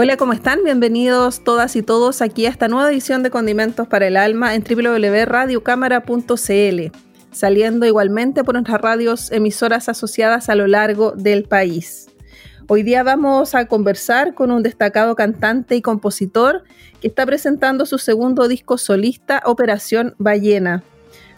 Hola, 0.00 0.16
¿cómo 0.16 0.32
están? 0.32 0.62
Bienvenidos 0.62 1.42
todas 1.42 1.74
y 1.74 1.82
todos 1.82 2.22
aquí 2.22 2.46
a 2.46 2.50
esta 2.50 2.68
nueva 2.68 2.88
edición 2.88 3.24
de 3.24 3.30
Condimentos 3.30 3.88
para 3.88 4.06
el 4.06 4.16
Alma 4.16 4.54
en 4.54 4.62
www.radiocámara.cl, 4.62 6.96
saliendo 7.32 7.84
igualmente 7.84 8.44
por 8.44 8.54
nuestras 8.54 8.80
radios 8.80 9.32
emisoras 9.32 9.88
asociadas 9.88 10.50
a 10.50 10.54
lo 10.54 10.68
largo 10.68 11.14
del 11.16 11.42
país. 11.42 12.10
Hoy 12.68 12.84
día 12.84 13.02
vamos 13.02 13.56
a 13.56 13.66
conversar 13.66 14.34
con 14.34 14.52
un 14.52 14.62
destacado 14.62 15.16
cantante 15.16 15.74
y 15.74 15.82
compositor 15.82 16.62
que 17.00 17.08
está 17.08 17.26
presentando 17.26 17.84
su 17.84 17.98
segundo 17.98 18.46
disco 18.46 18.78
solista, 18.78 19.42
Operación 19.46 20.14
Ballena. 20.18 20.84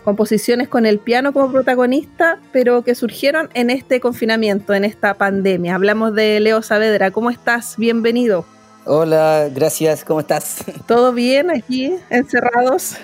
Composiciones 0.04 0.68
con 0.68 0.86
el 0.86 0.98
piano 0.98 1.32
como 1.32 1.52
protagonista, 1.52 2.38
pero 2.52 2.82
que 2.82 2.94
surgieron 2.94 3.50
en 3.52 3.68
este 3.68 4.00
confinamiento, 4.00 4.72
en 4.72 4.84
esta 4.84 5.14
pandemia. 5.14 5.74
Hablamos 5.74 6.14
de 6.14 6.40
Leo 6.40 6.62
Saavedra. 6.62 7.10
¿Cómo 7.10 7.30
estás? 7.30 7.76
Bienvenido. 7.76 8.46
Hola, 8.86 9.48
gracias. 9.54 10.04
¿Cómo 10.04 10.20
estás? 10.20 10.64
¿Todo 10.86 11.12
bien 11.12 11.50
aquí, 11.50 11.94
encerrados? 12.08 12.96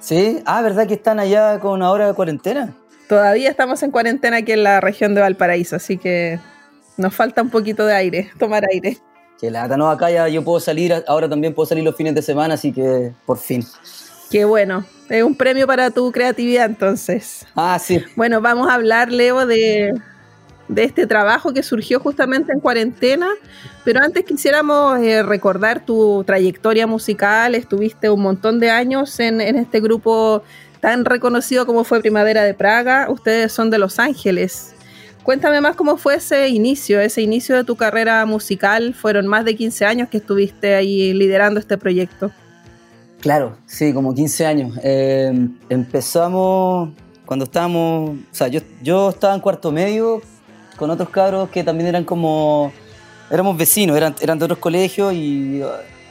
Sí. 0.00 0.42
Ah, 0.46 0.62
¿verdad 0.62 0.86
que 0.86 0.94
están 0.94 1.20
allá 1.20 1.58
con 1.60 1.82
ahora 1.82 2.06
de 2.06 2.14
cuarentena? 2.14 2.74
Todavía 3.08 3.50
estamos 3.50 3.82
en 3.82 3.90
cuarentena 3.90 4.38
aquí 4.38 4.52
en 4.52 4.64
la 4.64 4.80
región 4.80 5.14
de 5.14 5.20
Valparaíso, 5.20 5.76
así 5.76 5.96
que 5.96 6.40
nos 6.96 7.14
falta 7.14 7.42
un 7.42 7.50
poquito 7.50 7.86
de 7.86 7.94
aire, 7.94 8.30
tomar 8.38 8.64
aire. 8.72 8.98
Que 9.40 9.50
lata, 9.50 9.76
no, 9.76 9.90
acá 9.90 10.10
ya 10.10 10.28
yo 10.28 10.42
puedo 10.42 10.58
salir, 10.60 11.04
ahora 11.06 11.28
también 11.28 11.54
puedo 11.54 11.66
salir 11.66 11.84
los 11.84 11.94
fines 11.94 12.14
de 12.14 12.22
semana, 12.22 12.54
así 12.54 12.72
que 12.72 13.12
por 13.26 13.38
fin. 13.38 13.64
Qué 14.30 14.44
bueno. 14.44 14.84
Es 15.08 15.22
un 15.22 15.36
premio 15.36 15.66
para 15.66 15.90
tu 15.90 16.10
creatividad 16.10 16.66
entonces. 16.66 17.46
Ah, 17.54 17.78
sí. 17.78 18.02
Bueno, 18.16 18.40
vamos 18.40 18.68
a 18.68 18.74
hablar, 18.74 19.12
Leo, 19.12 19.46
de, 19.46 19.92
este 20.74 21.06
trabajo 21.06 21.52
que 21.52 21.62
surgió 21.62 22.00
justamente 22.00 22.52
en 22.52 22.60
cuarentena, 22.60 23.28
pero 23.84 24.00
antes 24.00 24.24
quisiéramos 24.24 24.98
eh, 25.00 25.22
recordar 25.22 25.84
tu 25.84 26.24
trayectoria 26.24 26.86
musical. 26.86 27.54
Estuviste 27.54 28.10
un 28.10 28.22
montón 28.22 28.58
de 28.58 28.70
años 28.70 29.20
en, 29.20 29.40
en 29.40 29.56
este 29.56 29.80
grupo 29.80 30.42
tan 30.80 31.04
reconocido 31.04 31.66
como 31.66 31.84
fue 31.84 32.00
Primavera 32.00 32.42
de 32.42 32.54
Praga. 32.54 33.08
Ustedes 33.10 33.52
son 33.52 33.70
de 33.70 33.78
Los 33.78 33.98
Ángeles. 33.98 34.74
Cuéntame 35.22 35.60
más 35.60 35.74
cómo 35.74 35.96
fue 35.96 36.14
ese 36.14 36.48
inicio, 36.48 37.00
ese 37.00 37.20
inicio 37.20 37.56
de 37.56 37.64
tu 37.64 37.74
carrera 37.74 38.24
musical. 38.26 38.94
Fueron 38.94 39.26
más 39.26 39.44
de 39.44 39.56
15 39.56 39.84
años 39.84 40.08
que 40.08 40.18
estuviste 40.18 40.76
ahí 40.76 41.12
liderando 41.12 41.58
este 41.58 41.76
proyecto. 41.76 42.30
Claro, 43.20 43.56
sí, 43.66 43.92
como 43.92 44.14
15 44.14 44.46
años. 44.46 44.78
Eh, 44.84 45.48
empezamos 45.68 46.90
cuando 47.24 47.44
estábamos, 47.44 48.10
o 48.10 48.16
sea, 48.30 48.46
yo, 48.46 48.60
yo 48.82 49.10
estaba 49.10 49.34
en 49.34 49.40
cuarto 49.40 49.72
medio 49.72 50.22
con 50.76 50.90
otros 50.90 51.08
cabros 51.08 51.48
que 51.50 51.64
también 51.64 51.88
eran 51.88 52.04
como, 52.04 52.72
éramos 53.30 53.56
vecinos, 53.56 53.96
eran, 53.96 54.38
de 54.38 54.44
otros 54.44 54.58
colegios 54.58 55.12
y 55.14 55.62
uh, 55.62 55.66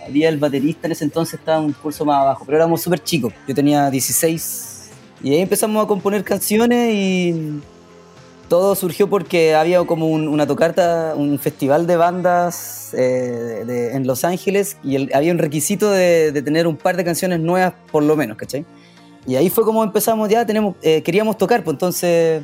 había 0.07 0.29
el 0.29 0.37
baterista 0.37 0.87
en 0.87 0.91
ese 0.91 1.03
entonces, 1.03 1.39
estaba 1.39 1.59
un 1.59 1.73
curso 1.73 2.05
más 2.05 2.21
abajo, 2.21 2.43
pero 2.45 2.57
éramos 2.57 2.81
súper 2.81 3.03
chicos, 3.03 3.33
yo 3.47 3.55
tenía 3.55 3.89
16 3.89 4.89
y 5.23 5.33
ahí 5.33 5.41
empezamos 5.41 5.83
a 5.83 5.87
componer 5.87 6.23
canciones 6.23 6.93
y 6.93 7.61
todo 8.47 8.75
surgió 8.75 9.09
porque 9.09 9.55
había 9.55 9.83
como 9.85 10.07
una 10.07 10.45
tocarta, 10.45 11.13
un 11.15 11.39
festival 11.39 11.87
de 11.87 11.97
bandas 11.97 12.93
eh, 12.93 13.91
en 13.93 14.05
Los 14.05 14.23
Ángeles 14.23 14.77
y 14.83 15.11
había 15.13 15.31
un 15.31 15.39
requisito 15.39 15.89
de, 15.89 16.31
tener 16.43 16.67
un 16.67 16.77
par 16.77 16.95
de 16.95 17.03
canciones 17.03 17.39
nuevas 17.39 17.73
por 17.91 18.03
lo 18.03 18.15
menos, 18.15 18.37
¿cachai? 18.37 18.65
Y 19.27 19.35
ahí 19.35 19.49
fue 19.49 19.63
como 19.63 19.83
empezamos, 19.83 20.29
ya 20.29 20.45
tenemos, 20.45 20.75
eh, 20.83 21.01
queríamos 21.01 21.37
tocar, 21.37 21.63
pues 21.63 21.73
entonces 21.73 22.43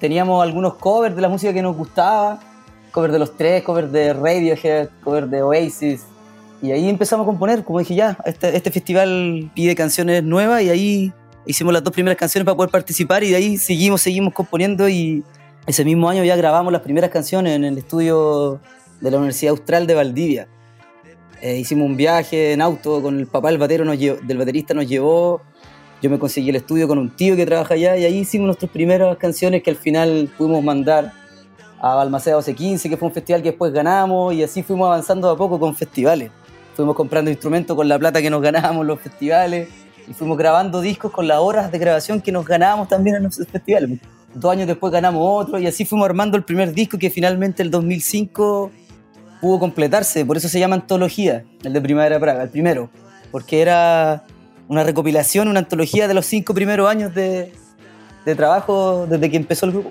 teníamos 0.00 0.42
algunos 0.42 0.74
covers 0.74 1.14
de 1.14 1.22
la 1.22 1.28
música 1.28 1.52
que 1.52 1.62
nos 1.62 1.76
gustaba, 1.76 2.40
covers 2.90 3.12
de 3.12 3.18
los 3.18 3.36
tres, 3.36 3.62
covers 3.62 3.92
de 3.92 4.12
Radiohead, 4.12 4.88
covers 5.04 5.30
de 5.30 5.42
Oasis, 5.42 6.04
y 6.62 6.72
ahí 6.72 6.88
empezamos 6.88 7.24
a 7.24 7.26
componer, 7.26 7.64
como 7.64 7.78
dije 7.78 7.94
ya, 7.94 8.18
este, 8.24 8.54
este 8.54 8.70
festival 8.70 9.50
pide 9.54 9.74
canciones 9.74 10.22
nuevas 10.22 10.62
y 10.62 10.68
ahí 10.68 11.12
hicimos 11.46 11.72
las 11.72 11.82
dos 11.82 11.92
primeras 11.92 12.18
canciones 12.18 12.44
para 12.44 12.56
poder 12.56 12.70
participar 12.70 13.24
y 13.24 13.30
de 13.30 13.36
ahí 13.36 13.56
seguimos, 13.56 14.02
seguimos 14.02 14.34
componiendo 14.34 14.88
y 14.88 15.24
ese 15.66 15.84
mismo 15.84 16.08
año 16.10 16.22
ya 16.22 16.36
grabamos 16.36 16.72
las 16.72 16.82
primeras 16.82 17.10
canciones 17.10 17.56
en 17.56 17.64
el 17.64 17.78
estudio 17.78 18.60
de 19.00 19.10
la 19.10 19.16
Universidad 19.16 19.52
Austral 19.52 19.86
de 19.86 19.94
Valdivia. 19.94 20.48
Eh, 21.40 21.56
hicimos 21.56 21.86
un 21.86 21.96
viaje 21.96 22.52
en 22.52 22.60
auto 22.60 23.00
con 23.00 23.18
el 23.18 23.26
papá 23.26 23.48
del, 23.48 23.56
batero 23.56 23.86
nos 23.86 23.98
del 23.98 24.36
baterista, 24.36 24.74
nos 24.74 24.86
llevó. 24.86 25.40
Yo 26.02 26.08
me 26.08 26.18
conseguí 26.18 26.48
el 26.48 26.56
estudio 26.56 26.88
con 26.88 26.98
un 26.98 27.10
tío 27.10 27.36
que 27.36 27.44
trabaja 27.44 27.74
allá 27.74 27.96
y 27.96 28.04
ahí 28.04 28.18
hicimos 28.18 28.46
nuestras 28.46 28.70
primeras 28.70 29.16
canciones 29.18 29.62
que 29.62 29.70
al 29.70 29.76
final 29.76 30.30
pudimos 30.36 30.64
mandar 30.64 31.12
a 31.78 31.94
Balmaceda 31.94 32.36
1215, 32.36 32.88
que 32.88 32.96
fue 32.96 33.08
un 33.08 33.14
festival 33.14 33.42
que 33.42 33.50
después 33.50 33.72
ganamos 33.72 34.32
y 34.32 34.42
así 34.42 34.62
fuimos 34.62 34.86
avanzando 34.86 35.28
a 35.28 35.36
poco 35.36 35.58
con 35.60 35.74
festivales. 35.76 36.30
Fuimos 36.74 36.96
comprando 36.96 37.30
instrumentos 37.30 37.76
con 37.76 37.86
la 37.86 37.98
plata 37.98 38.22
que 38.22 38.30
nos 38.30 38.40
ganábamos 38.40 38.82
en 38.82 38.86
los 38.86 39.00
festivales 39.00 39.68
y 40.08 40.14
fuimos 40.14 40.38
grabando 40.38 40.80
discos 40.80 41.12
con 41.12 41.28
las 41.28 41.38
horas 41.38 41.70
de 41.70 41.78
grabación 41.78 42.20
que 42.20 42.32
nos 42.32 42.46
ganábamos 42.46 42.88
también 42.88 43.16
en 43.16 43.24
los 43.24 43.36
festivales. 43.36 44.00
Dos 44.32 44.52
años 44.52 44.68
después 44.68 44.92
ganamos 44.92 45.22
otro 45.22 45.58
y 45.58 45.66
así 45.66 45.84
fuimos 45.84 46.06
armando 46.06 46.36
el 46.38 46.44
primer 46.44 46.72
disco 46.72 46.96
que 46.96 47.10
finalmente 47.10 47.62
el 47.62 47.70
2005 47.70 48.70
pudo 49.40 49.58
completarse. 49.58 50.24
Por 50.24 50.38
eso 50.38 50.48
se 50.48 50.58
llama 50.58 50.76
Antología, 50.76 51.44
el 51.62 51.72
de 51.72 51.80
Primavera 51.80 52.18
Praga, 52.18 52.44
el 52.44 52.48
primero. 52.48 52.88
Porque 53.30 53.60
era 53.60 54.24
una 54.70 54.84
recopilación, 54.84 55.48
una 55.48 55.58
antología 55.58 56.06
de 56.06 56.14
los 56.14 56.26
cinco 56.26 56.54
primeros 56.54 56.88
años 56.88 57.12
de, 57.12 57.52
de 58.24 58.34
trabajo 58.36 59.04
desde 59.10 59.28
que 59.28 59.36
empezó 59.36 59.66
el 59.66 59.72
grupo. 59.72 59.90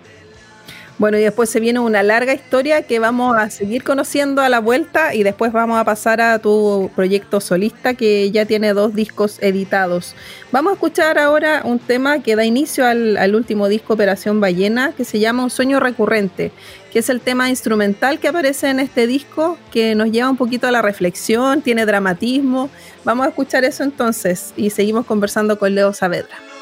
Bueno, 1.00 1.18
y 1.18 1.22
después 1.22 1.50
se 1.50 1.62
viene 1.62 1.80
una 1.80 2.04
larga 2.04 2.34
historia 2.34 2.82
que 2.82 3.00
vamos 3.00 3.38
a 3.38 3.50
seguir 3.50 3.86
conociendo 3.86 4.42
a 4.42 4.50
la 4.50 4.60
vuelta 4.60 5.16
y 5.16 5.24
después 5.24 5.54
vamos 5.54 5.80
a 5.80 5.86
pasar 5.86 6.20
a 6.20 6.40
tu 6.40 6.92
proyecto 6.94 7.40
solista 7.40 7.94
que 7.94 8.30
ya 8.32 8.44
tiene 8.44 8.74
dos 8.74 8.94
discos 8.94 9.38
editados. 9.40 10.14
Vamos 10.52 10.72
a 10.72 10.74
escuchar 10.74 11.18
ahora 11.18 11.62
un 11.64 11.80
tema 11.80 12.22
que 12.22 12.36
da 12.36 12.44
inicio 12.44 12.86
al, 12.86 13.16
al 13.16 13.34
último 13.34 13.70
disco 13.70 13.94
Operación 13.94 14.42
Ballena 14.42 14.92
que 14.92 15.06
se 15.06 15.20
llama 15.20 15.46
Un 15.46 15.50
sueño 15.50 15.80
recurrente, 15.80 16.52
que 16.92 17.00
es 17.00 17.10
el 17.10 17.22
tema 17.22 17.50
instrumental 17.50 18.20
que 18.20 18.28
aparece 18.28 18.70
en 18.70 18.82
este 18.82 19.08
disco 19.08 19.58
que 19.72 19.96
nos 19.96 20.12
lleva 20.12 20.30
un 20.30 20.36
poquito 20.36 20.68
a 20.68 20.72
la 20.72 20.82
reflexión, 20.82 21.62
tiene 21.62 21.86
dramatismo. 21.86 22.70
Vamos 23.06 23.26
a 23.26 23.30
escuchar 23.30 23.64
eso 23.64 23.84
entonces 23.84 24.54
y 24.58 24.70
seguimos 24.72 25.06
conversando 25.06 25.58
con 25.58 25.74
Leo 25.74 25.94
Saavedra. 25.94 26.59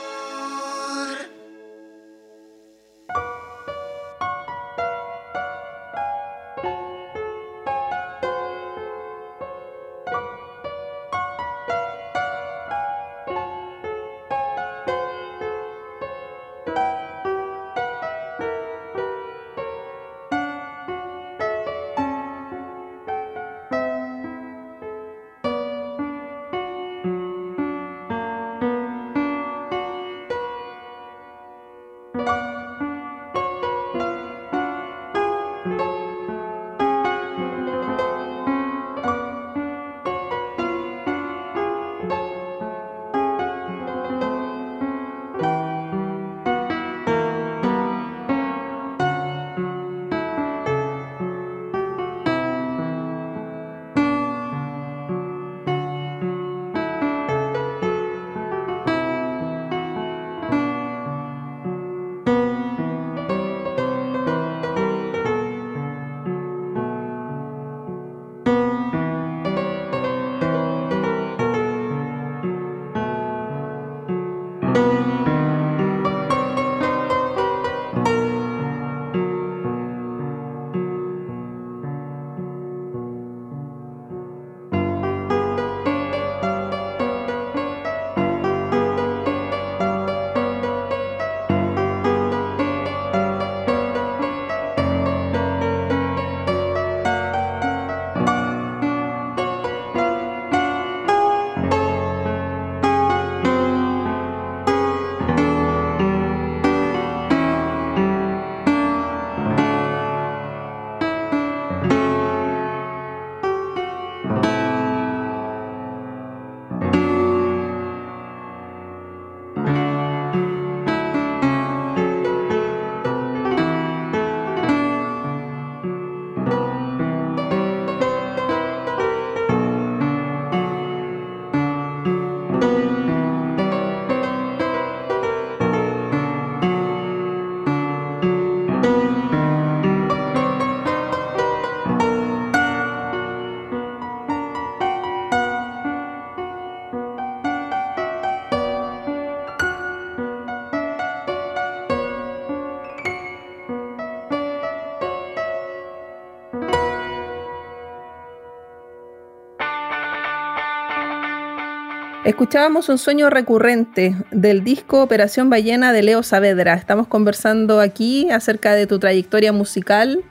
Escuchábamos 162.27 162.89
un 162.89 162.97
sueño 162.97 163.29
recurrente 163.29 164.13
del 164.31 164.61
disco 164.61 165.01
Operación 165.01 165.49
Ballena 165.49 165.93
de 165.93 166.03
Leo 166.03 166.23
Saavedra. 166.23 166.73
Estamos 166.73 167.07
conversando 167.07 167.79
aquí 167.79 168.29
acerca 168.29 168.75
de 168.75 168.85
tu 168.85 168.99
trayectoria 168.99 169.53
musical, 169.53 170.25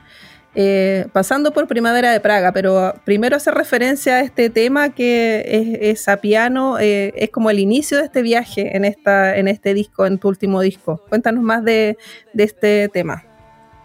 eh, 0.55 1.07
pasando 1.15 1.53
por 1.53 1.67
Primavera 1.67 2.13
de 2.13 2.21
Praga, 2.21 2.53
pero 2.53 2.93
primero 3.07 3.35
hace 3.37 3.51
referencia 3.51 4.17
a 4.17 4.21
este 4.21 4.51
tema 4.51 4.91
que 4.91 5.81
es, 5.81 6.07
a 6.07 6.19
piano, 6.19 6.79
eh, 6.79 7.15
es 7.17 7.31
como 7.31 7.49
el 7.49 7.61
inicio 7.61 7.97
de 7.97 8.05
este 8.05 8.21
viaje 8.21 8.77
en, 8.77 8.85
esta, 8.85 9.35
en 9.35 9.49
este 9.49 9.73
disco, 9.73 10.05
en 10.05 10.19
tu 10.19 10.29
último 10.29 10.61
disco. 10.61 11.03
Cuéntanos 11.09 11.43
más 11.43 11.65
de 11.65 11.97
este 12.37 12.91
tema. 12.91 13.25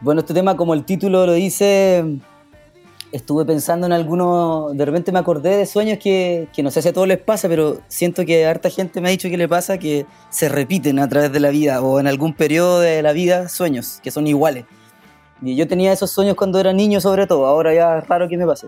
Bueno, 0.01 0.19
este 0.19 0.33
tema, 0.33 0.57
como 0.57 0.73
el 0.73 0.83
título 0.83 1.25
lo 1.25 1.33
dice, 1.33 2.03
estuve 3.11 3.45
pensando 3.45 3.85
en 3.85 3.93
algunos, 3.93 4.75
de 4.75 4.85
repente 4.85 5.11
me 5.11 5.19
acordé 5.19 5.57
de 5.57 5.65
sueños 5.65 5.99
que, 5.99 6.47
que, 6.53 6.63
no 6.63 6.71
sé 6.71 6.81
si 6.81 6.89
a 6.89 6.93
todos 6.93 7.07
les 7.07 7.17
pasa, 7.17 7.47
pero 7.47 7.81
siento 7.87 8.25
que 8.25 8.45
harta 8.45 8.69
gente 8.69 9.01
me 9.01 9.09
ha 9.09 9.11
dicho 9.11 9.29
que 9.29 9.37
le 9.37 9.47
pasa 9.47 9.77
que 9.77 10.05
se 10.29 10.49
repiten 10.49 10.99
a 10.99 11.09
través 11.09 11.31
de 11.31 11.39
la 11.39 11.49
vida 11.49 11.81
o 11.81 11.99
en 11.99 12.07
algún 12.07 12.33
periodo 12.33 12.79
de 12.79 13.01
la 13.01 13.13
vida 13.13 13.49
sueños 13.49 13.99
que 14.01 14.11
son 14.11 14.27
iguales. 14.27 14.65
Y 15.41 15.55
yo 15.55 15.67
tenía 15.67 15.91
esos 15.91 16.11
sueños 16.11 16.35
cuando 16.35 16.59
era 16.59 16.71
niño 16.71 17.01
sobre 17.01 17.27
todo, 17.27 17.45
ahora 17.45 17.73
ya 17.73 17.97
es 17.97 18.07
raro 18.07 18.29
que 18.29 18.37
me 18.37 18.45
pase. 18.45 18.67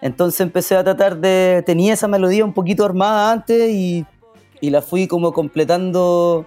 Entonces 0.00 0.40
empecé 0.40 0.76
a 0.76 0.84
tratar 0.84 1.18
de, 1.18 1.62
tenía 1.66 1.94
esa 1.94 2.08
melodía 2.08 2.44
un 2.44 2.54
poquito 2.54 2.84
armada 2.84 3.32
antes 3.32 3.70
y, 3.70 4.06
y 4.60 4.70
la 4.70 4.80
fui 4.80 5.06
como 5.06 5.32
completando 5.32 6.46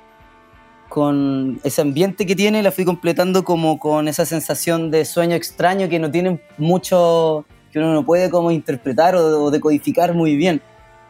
con 0.94 1.60
ese 1.63 1.81
ambiente 1.81 2.24
que 2.28 2.36
tiene, 2.36 2.62
la 2.62 2.72
fui 2.72 2.86
completando 2.86 3.44
como 3.44 3.80
con 3.80 4.07
esa 4.07 4.28
sensación 4.28 4.92
de 4.92 5.06
sueño 5.06 5.36
extraño 5.36 5.90
que 5.90 5.98
no 5.98 6.12
tiene 6.12 6.40
mucho, 6.60 7.45
que 7.72 7.80
uno 7.80 7.94
no 7.94 8.06
puede 8.06 8.30
como 8.30 8.51
interpretar 8.51 9.16
o, 9.16 9.50
decodificar 9.50 10.13
muy 10.13 10.36
bien, 10.36 10.62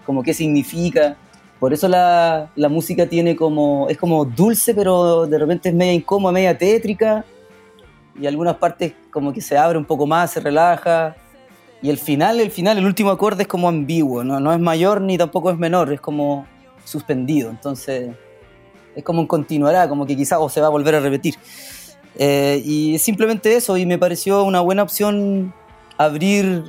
como 0.05 0.23
qué 0.23 0.33
significa. 0.33 1.17
Por 1.59 1.73
eso 1.73 1.89
la, 1.89 2.49
la, 2.55 2.69
música 2.69 3.07
tiene 3.07 3.35
como, 3.35 3.89
es 3.89 3.97
como 3.97 4.23
dulce, 4.23 4.73
pero 4.73 5.27
de 5.27 5.37
repente 5.37 5.67
es 5.67 5.75
media 5.75 5.91
incómoda, 5.91 6.31
media 6.31 6.57
tétrica, 6.57 7.25
y 8.17 8.25
algunas 8.25 8.55
partes 8.55 8.93
como 9.11 9.33
que 9.33 9.41
se 9.41 9.57
abre 9.57 9.77
un 9.77 9.83
poco 9.83 10.07
más, 10.07 10.31
se 10.31 10.39
relaja. 10.39 11.17
Y 11.81 11.89
el 11.89 11.97
final, 11.97 12.39
el 12.39 12.51
final, 12.51 12.77
el 12.77 12.85
último 12.85 13.09
acorde 13.09 13.41
es 13.41 13.49
como 13.49 13.67
ambiguo, 13.67 14.23
no, 14.23 14.39
no 14.39 14.53
es 14.53 14.61
mayor 14.61 15.01
ni 15.01 15.17
tampoco 15.17 15.51
es 15.51 15.57
menor, 15.57 15.91
es 15.91 15.99
como 15.99 16.47
suspendido. 16.85 17.49
Entonces, 17.49 18.11
es 18.95 19.03
como 19.03 19.21
un 19.21 19.27
continuará, 19.27 19.87
como 19.89 20.05
que 20.05 20.15
quizás 20.15 20.39
o 20.41 20.49
se 20.49 20.61
va 20.61 20.67
a 20.67 20.69
volver 20.69 20.95
a 20.95 20.99
repetir. 20.99 21.35
Eh, 22.17 22.61
y 22.63 22.99
simplemente 22.99 23.55
eso, 23.55 23.77
y 23.77 23.85
me 23.85 23.97
pareció 23.97 24.43
una 24.43 24.61
buena 24.61 24.83
opción 24.83 25.53
abrir 25.97 26.63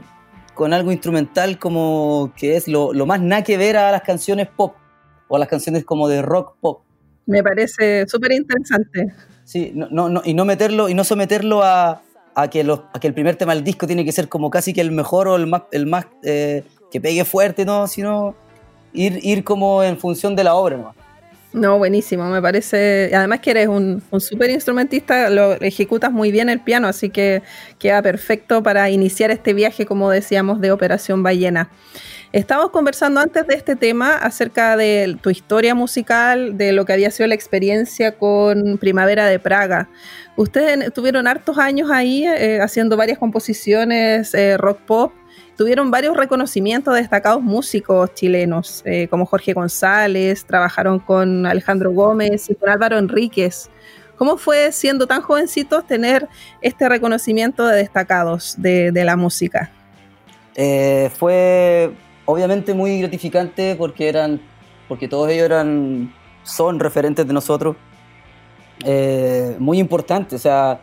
con 0.54 0.72
algo 0.72 0.92
instrumental 0.92 1.58
como 1.58 2.32
que 2.36 2.56
es 2.56 2.68
lo, 2.68 2.92
lo 2.92 3.06
más 3.06 3.20
nada 3.20 3.42
que 3.42 3.56
ver 3.56 3.76
a 3.76 3.90
las 3.90 4.02
canciones 4.02 4.48
pop 4.48 4.74
o 5.28 5.36
a 5.36 5.38
las 5.38 5.48
canciones 5.48 5.84
como 5.84 6.08
de 6.08 6.22
rock 6.22 6.56
pop. 6.60 6.82
Me 7.26 7.42
parece 7.42 8.06
súper 8.06 8.32
interesante. 8.32 9.12
Sí, 9.44 9.72
no, 9.74 10.08
no, 10.08 10.22
y 10.24 10.34
no 10.34 10.44
meterlo, 10.44 10.88
y 10.88 10.94
no 10.94 11.04
someterlo 11.04 11.62
a, 11.62 12.02
a 12.34 12.48
que 12.48 12.64
los, 12.64 12.80
a 12.92 13.00
que 13.00 13.06
el 13.06 13.14
primer 13.14 13.36
tema 13.36 13.54
del 13.54 13.64
disco 13.64 13.86
tiene 13.86 14.04
que 14.04 14.12
ser 14.12 14.28
como 14.28 14.50
casi 14.50 14.72
que 14.72 14.80
el 14.80 14.90
mejor 14.90 15.28
o 15.28 15.36
el 15.36 15.46
más, 15.46 15.62
el 15.72 15.86
más 15.86 16.06
eh, 16.22 16.64
que 16.90 17.00
pegue 17.00 17.24
fuerte, 17.24 17.64
no, 17.64 17.86
sino 17.86 18.34
ir, 18.92 19.18
ir 19.22 19.44
como 19.44 19.82
en 19.82 19.98
función 19.98 20.36
de 20.36 20.44
la 20.44 20.54
obra, 20.54 20.76
¿no? 20.76 20.94
No, 21.54 21.78
buenísimo, 21.78 22.24
me 22.30 22.42
parece. 22.42 23.12
Además 23.14 23.38
que 23.38 23.52
eres 23.52 23.68
un, 23.68 24.02
un 24.10 24.20
súper 24.20 24.50
instrumentista, 24.50 25.30
lo 25.30 25.52
ejecutas 25.52 26.10
muy 26.10 26.32
bien 26.32 26.48
el 26.48 26.58
piano, 26.58 26.88
así 26.88 27.10
que 27.10 27.44
queda 27.78 28.02
perfecto 28.02 28.60
para 28.64 28.90
iniciar 28.90 29.30
este 29.30 29.54
viaje, 29.54 29.86
como 29.86 30.10
decíamos, 30.10 30.60
de 30.60 30.72
Operación 30.72 31.22
Ballena. 31.22 31.70
Estamos 32.32 32.70
conversando 32.70 33.20
antes 33.20 33.46
de 33.46 33.54
este 33.54 33.76
tema 33.76 34.14
acerca 34.14 34.76
de 34.76 35.16
tu 35.22 35.30
historia 35.30 35.76
musical, 35.76 36.58
de 36.58 36.72
lo 36.72 36.84
que 36.84 36.92
había 36.92 37.12
sido 37.12 37.28
la 37.28 37.36
experiencia 37.36 38.18
con 38.18 38.76
Primavera 38.78 39.26
de 39.26 39.38
Praga. 39.38 39.88
Ustedes 40.34 40.92
tuvieron 40.92 41.28
hartos 41.28 41.56
años 41.58 41.88
ahí 41.92 42.24
eh, 42.26 42.58
haciendo 42.60 42.96
varias 42.96 43.18
composiciones 43.18 44.34
eh, 44.34 44.56
rock 44.56 44.80
pop 44.80 45.12
tuvieron 45.56 45.90
varios 45.90 46.16
reconocimientos 46.16 46.94
de 46.94 47.00
destacados 47.00 47.42
músicos 47.42 48.12
chilenos, 48.14 48.82
eh, 48.84 49.08
como 49.08 49.26
Jorge 49.26 49.52
González, 49.52 50.44
trabajaron 50.44 50.98
con 50.98 51.46
Alejandro 51.46 51.92
Gómez 51.92 52.50
y 52.50 52.54
con 52.54 52.68
Álvaro 52.68 52.98
Enríquez. 52.98 53.70
¿Cómo 54.16 54.36
fue, 54.36 54.70
siendo 54.72 55.06
tan 55.06 55.22
jovencitos, 55.22 55.86
tener 55.86 56.28
este 56.60 56.88
reconocimiento 56.88 57.66
de 57.66 57.78
destacados 57.78 58.54
de, 58.58 58.92
la 59.04 59.16
música? 59.16 59.70
Eh, 60.54 61.10
fue 61.18 61.92
obviamente 62.24 62.74
muy 62.74 63.00
gratificante 63.00 63.74
porque 63.76 64.08
eran, 64.08 64.40
porque 64.88 65.08
todos 65.08 65.28
ellos 65.30 65.46
eran, 65.46 66.14
son 66.44 66.78
referentes 66.78 67.26
de 67.26 67.32
nosotros. 67.32 67.76
Eh, 68.84 69.56
muy 69.58 69.78
importante, 69.78 70.36
o 70.36 70.38
sea, 70.38 70.80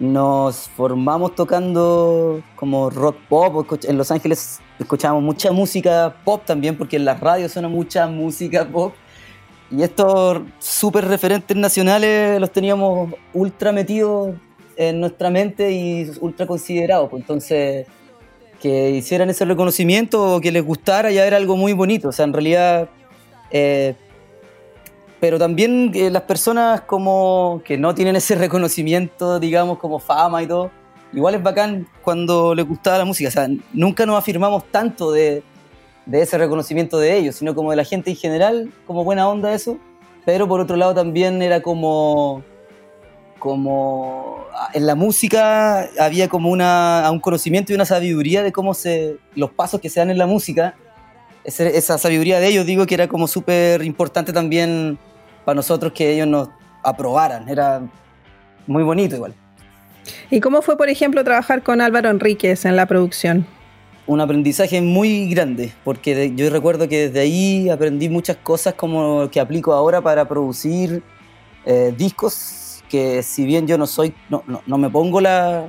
nos 0.00 0.68
formamos 0.70 1.34
tocando 1.34 2.42
como 2.56 2.90
rock 2.90 3.16
pop. 3.28 3.72
En 3.84 3.98
Los 3.98 4.10
Ángeles 4.10 4.58
escuchábamos 4.78 5.22
mucha 5.22 5.52
música 5.52 6.16
pop 6.24 6.42
también, 6.44 6.76
porque 6.76 6.96
en 6.96 7.04
las 7.04 7.20
radios 7.20 7.52
suena 7.52 7.68
mucha 7.68 8.06
música 8.08 8.66
pop. 8.66 8.94
Y 9.70 9.82
estos 9.82 10.42
súper 10.58 11.06
referentes 11.06 11.56
nacionales 11.56 12.40
los 12.40 12.50
teníamos 12.50 13.14
ultra 13.34 13.70
metidos 13.70 14.34
en 14.76 14.98
nuestra 14.98 15.30
mente 15.30 15.70
y 15.70 16.10
ultra 16.20 16.46
considerados. 16.46 17.10
Pues 17.10 17.20
entonces, 17.20 17.86
que 18.60 18.90
hicieran 18.90 19.30
ese 19.30 19.44
reconocimiento 19.44 20.36
o 20.36 20.40
que 20.40 20.50
les 20.50 20.64
gustara 20.64 21.10
ya 21.10 21.26
era 21.26 21.36
algo 21.36 21.56
muy 21.56 21.74
bonito. 21.74 22.08
O 22.08 22.12
sea, 22.12 22.24
en 22.24 22.32
realidad 22.32 22.88
eh, 23.50 23.94
pero 25.20 25.38
también 25.38 25.92
eh, 25.94 26.10
las 26.10 26.22
personas 26.22 26.80
como 26.80 27.60
que 27.64 27.76
no 27.76 27.94
tienen 27.94 28.16
ese 28.16 28.34
reconocimiento, 28.36 29.38
digamos, 29.38 29.78
como 29.78 29.98
fama 29.98 30.42
y 30.42 30.46
todo, 30.46 30.70
igual 31.12 31.34
es 31.34 31.42
bacán 31.42 31.86
cuando 32.02 32.54
les 32.54 32.66
gustaba 32.66 32.96
la 32.96 33.04
música. 33.04 33.28
O 33.28 33.32
sea, 33.32 33.46
nunca 33.74 34.06
nos 34.06 34.18
afirmamos 34.18 34.64
tanto 34.70 35.12
de, 35.12 35.42
de 36.06 36.22
ese 36.22 36.38
reconocimiento 36.38 36.98
de 36.98 37.18
ellos, 37.18 37.36
sino 37.36 37.54
como 37.54 37.70
de 37.70 37.76
la 37.76 37.84
gente 37.84 38.10
en 38.10 38.16
general, 38.16 38.72
como 38.86 39.04
buena 39.04 39.28
onda 39.28 39.52
eso. 39.52 39.78
Pero 40.24 40.48
por 40.48 40.60
otro 40.60 40.76
lado 40.76 40.94
también 40.94 41.42
era 41.42 41.60
como, 41.60 42.42
como 43.38 44.46
ah, 44.54 44.70
en 44.72 44.86
la 44.86 44.94
música 44.94 45.88
había 45.98 46.28
como 46.28 46.48
una, 46.48 47.06
un 47.12 47.20
conocimiento 47.20 47.72
y 47.72 47.74
una 47.74 47.84
sabiduría 47.84 48.42
de 48.42 48.52
cómo 48.52 48.72
se, 48.72 49.18
los 49.34 49.50
pasos 49.50 49.80
que 49.80 49.90
se 49.90 50.00
dan 50.00 50.10
en 50.10 50.18
la 50.18 50.26
música. 50.26 50.76
esa 51.44 51.98
sabiduría 51.98 52.40
de 52.40 52.46
ellos, 52.48 52.64
digo 52.64 52.86
que 52.86 52.94
era 52.94 53.06
como 53.06 53.26
súper 53.26 53.82
importante 53.82 54.32
también 54.32 54.98
para 55.44 55.56
nosotros 55.56 55.92
que 55.92 56.14
ellos 56.14 56.26
nos 56.26 56.48
aprobaran. 56.82 57.48
Era 57.48 57.82
muy 58.66 58.82
bonito 58.82 59.16
igual. 59.16 59.34
¿Y 60.30 60.40
cómo 60.40 60.62
fue, 60.62 60.76
por 60.76 60.88
ejemplo, 60.88 61.22
trabajar 61.24 61.62
con 61.62 61.80
Álvaro 61.80 62.10
Enríquez 62.10 62.64
en 62.64 62.76
la 62.76 62.86
producción? 62.86 63.46
Un 64.06 64.20
aprendizaje 64.20 64.80
muy 64.80 65.28
grande, 65.28 65.72
porque 65.84 66.32
yo 66.34 66.50
recuerdo 66.50 66.88
que 66.88 67.08
desde 67.08 67.20
ahí 67.20 67.68
aprendí 67.68 68.08
muchas 68.08 68.36
cosas 68.38 68.74
como 68.74 69.28
que 69.30 69.40
aplico 69.40 69.72
ahora 69.72 70.00
para 70.00 70.26
producir 70.26 71.02
eh, 71.64 71.94
discos, 71.96 72.82
que 72.88 73.22
si 73.22 73.44
bien 73.44 73.66
yo 73.66 73.78
no 73.78 73.86
soy, 73.86 74.14
no, 74.28 74.42
no, 74.66 74.78
me 74.78 74.90
pongo 74.90 75.20
la... 75.20 75.68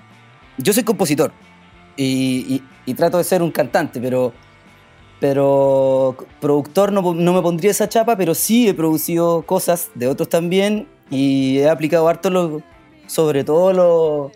Yo 0.58 0.74
soy 0.74 0.84
compositor 0.84 1.32
y, 1.96 2.64
y 2.86 2.94
trato 2.94 3.18
de 3.18 3.24
ser 3.24 3.44
un 3.44 3.52
cantante, 3.52 4.00
pero 4.00 4.34
pero 5.22 6.18
productor 6.40 6.92
no, 6.92 7.14
no, 7.14 7.34
me 7.34 7.42
pondría 7.44 7.70
esa 7.70 7.88
chapa, 7.88 8.18
pero 8.18 8.34
sí 8.34 8.68
he 8.68 8.74
producido 8.74 9.44
cosas 9.44 9.92
de 9.94 10.08
otros 10.08 10.28
también 10.30 10.88
y 11.12 11.60
he 11.60 11.70
aplicado 11.70 12.08
harto, 12.08 12.64
sobre 13.06 13.44
todo 13.44 13.72
lo, 13.72 14.32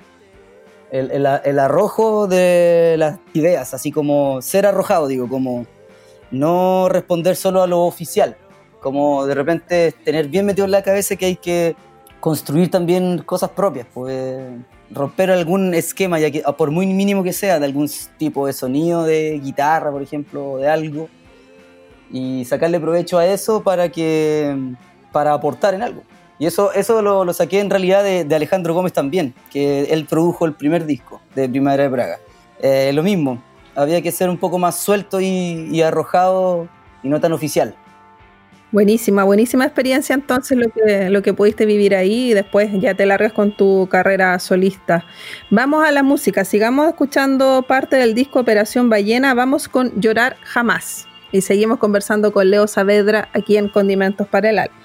el, 0.92 1.10
el, 1.12 1.60
arrojo 1.60 2.27
de 2.27 2.98
las 3.00 3.18
ideas, 3.34 3.74
así 3.74 3.92
como 3.92 4.44
ser 4.44 4.68
arrojado, 4.68 5.08
digo, 5.08 5.27
como 5.27 5.65
no 6.30 6.88
responder 6.88 7.36
solo 7.36 7.63
a 7.63 7.68
lo 7.68 7.82
oficial, 7.82 8.38
como 8.80 9.25
de 9.25 9.34
repente 9.34 9.92
tener 10.04 10.27
bien 10.27 10.46
metido 10.46 10.65
en 10.65 10.72
la 10.72 10.84
cabeza 10.84 11.15
que 11.15 11.25
hay 11.25 11.36
que 11.36 11.75
construir 12.20 12.70
también 12.70 13.24
cosas 13.25 13.50
propias, 13.50 13.88
pues 13.92 14.46
romper 14.92 15.32
algún 15.32 15.74
esquema, 15.74 16.20
ya 16.20 16.32
que 16.32 16.42
por 16.58 16.72
muy 16.72 16.86
mínimo 16.88 17.24
que 17.24 17.34
sea, 17.34 17.60
de 17.60 17.65
algún 17.65 17.89
tipo 18.18 18.48
de 18.48 18.54
sonido 18.54 19.04
de 19.04 19.39
guitarra, 19.44 19.92
por 19.92 20.01
ejemplo, 20.01 20.58
de 20.58 20.70
algo, 20.70 21.10
y 22.12 22.46
sacarle 22.46 22.80
provecho 22.80 23.18
a 23.18 23.25
eso 23.25 23.63
para 23.63 23.89
que 23.89 24.56
para 25.12 25.34
aportar 25.34 25.74
en 25.74 25.82
algo. 25.82 26.04
Y 26.38 26.46
eso, 26.46 26.74
eso 26.74 27.01
lo, 27.01 27.32
saqué 27.34 27.62
en 27.62 27.70
realidad 27.70 28.04
de, 28.04 28.36
Alejandro 28.36 28.74
Gómez 28.74 28.92
también, 28.92 29.34
que 29.51 29.84
él 29.86 30.06
produjo 30.06 30.46
el 30.46 30.54
primer 30.54 30.86
disco 30.86 31.22
de 31.34 31.48
Primavera 31.48 31.84
de 31.84 31.89
Praga. 31.89 32.20
Eh, 32.62 32.92
lo 32.94 33.04
mismo, 33.04 33.42
había 33.74 34.01
que 34.01 34.12
ser 34.12 34.30
un 34.30 34.38
poco 34.38 34.60
más 34.60 34.77
suelto 34.77 35.22
y 35.22 35.82
arrojado 35.82 36.68
y 37.04 37.08
no 37.08 37.22
tan 37.22 37.32
oficial. 37.32 37.75
Buenísima, 38.72 39.24
buenísima 39.24 39.63
experiencia 39.63 40.15
entonces 40.15 40.57
lo 40.57 40.69
que, 40.69 41.10
lo 41.10 41.22
que 41.22 41.34
pudiste 41.34 41.65
vivir 41.65 41.95
ahí 41.95 42.31
y 42.31 42.34
después 42.34 42.69
ya 42.74 42.93
te 42.93 43.05
largas 43.05 43.31
con 43.31 43.55
tu 43.55 43.88
carrera 43.89 44.38
solista. 44.39 45.05
Vamos 45.50 45.86
a 45.86 45.91
la 45.91 46.03
música, 46.03 46.43
sigamos 46.43 46.88
escuchando 46.88 47.63
parte 47.67 47.95
del 47.95 48.13
disco 48.15 48.39
Operación 48.39 48.89
Ballena, 48.89 49.34
vamos 49.34 49.69
con 49.69 50.00
Llorar 50.01 50.36
Jamás. 50.43 51.07
y 51.31 51.41
seguimos 51.41 51.79
conversando 51.79 52.31
con 52.31 52.50
Leo 52.50 52.67
Saavedra 52.67 53.29
aquí 53.34 53.57
en 53.57 53.69
Condimentos 53.69 54.27
para 54.27 54.50
el 54.50 54.60
Alma. 54.60 54.85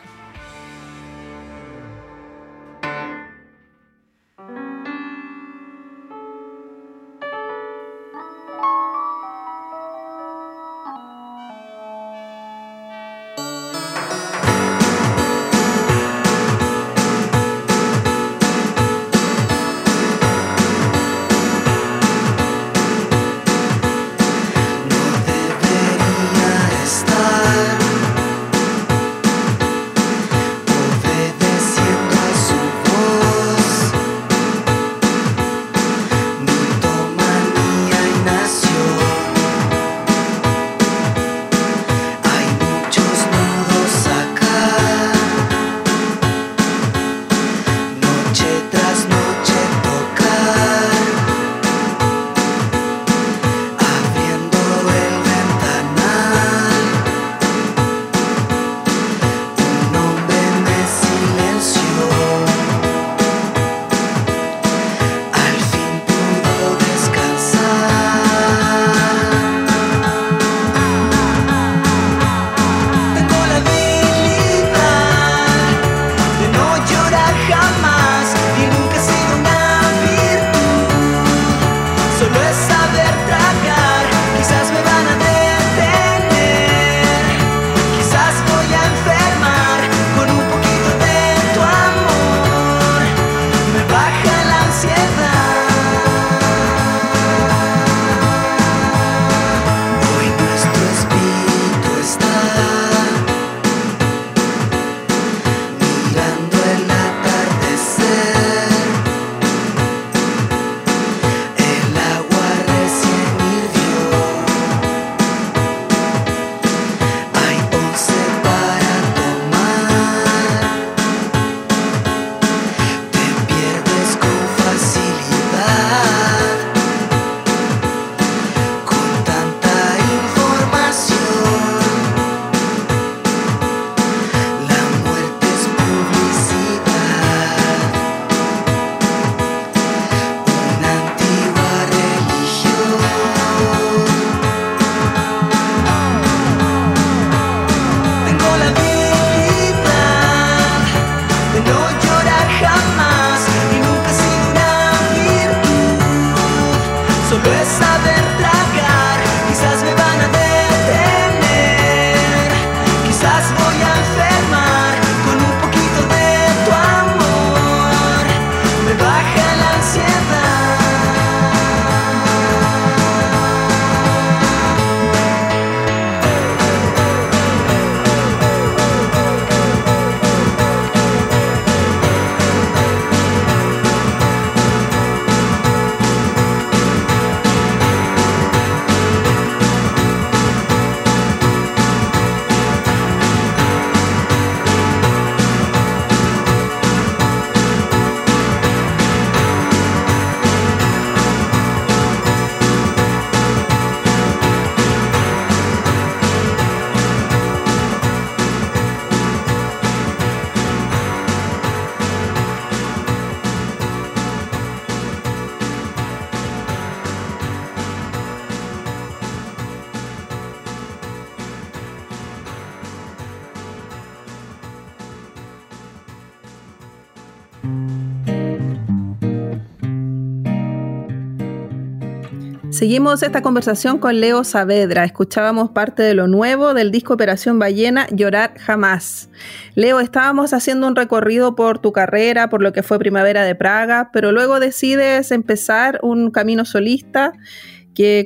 Seguimos 232.80 233.22
esta 233.22 233.42
conversación 233.42 233.98
con 233.98 234.20
Leo 234.20 234.42
Saavedra. 234.42 235.04
Escuchábamos 235.04 235.68
parte 235.68 236.02
de 236.02 236.14
lo 236.14 236.28
nuevo 236.28 236.72
del 236.72 236.90
disco 236.90 237.12
Operación 237.12 237.58
Ballena, 237.58 238.06
Llorar 238.10 238.56
Jamás. 238.58 239.28
Leo, 239.74 240.00
estábamos 240.00 240.54
haciendo 240.54 240.86
un 240.86 240.96
recorrido 240.96 241.54
por 241.54 241.78
tu 241.78 241.92
carrera, 241.92 242.48
por 242.48 242.62
lo 242.62 242.72
que 242.72 242.82
fue 242.82 242.98
Primavera 242.98 243.44
de 243.44 243.54
Praga, 243.54 244.08
pero 244.14 244.32
luego 244.32 244.60
decides 244.60 245.30
empezar 245.30 246.00
un 246.02 246.30
camino 246.30 246.64
solista 246.64 247.34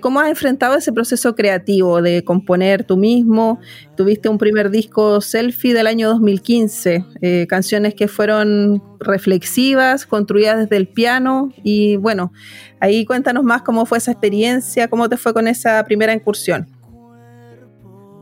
¿Cómo 0.01 0.21
has 0.21 0.29
enfrentado 0.29 0.77
ese 0.77 0.93
proceso 0.93 1.35
creativo 1.35 2.01
de 2.01 2.23
componer 2.23 2.85
tú 2.85 2.97
mismo? 2.97 3.59
Tuviste 3.97 4.29
un 4.29 4.39
primer 4.39 4.71
disco 4.71 5.21
selfie 5.21 5.75
del 5.75 5.89
año 5.89 6.09
2015, 6.11 7.05
eh, 7.21 7.47
canciones 7.49 7.95
que 7.95 8.07
fueron 8.07 8.83
reflexivas, 9.01 10.07
construidas 10.07 10.59
desde 10.59 10.77
el 10.77 10.87
piano 10.87 11.51
y 11.65 11.97
bueno, 11.97 12.33
ahí 12.79 13.05
cuéntanos 13.05 13.43
más 13.43 13.63
cómo 13.63 13.85
fue 13.85 13.99
esa 13.99 14.13
experiencia, 14.13 14.87
cómo 14.87 15.09
te 15.09 15.17
fue 15.17 15.35
con 15.35 15.49
esa 15.49 15.83
primera 15.85 16.13
incursión. 16.13 16.69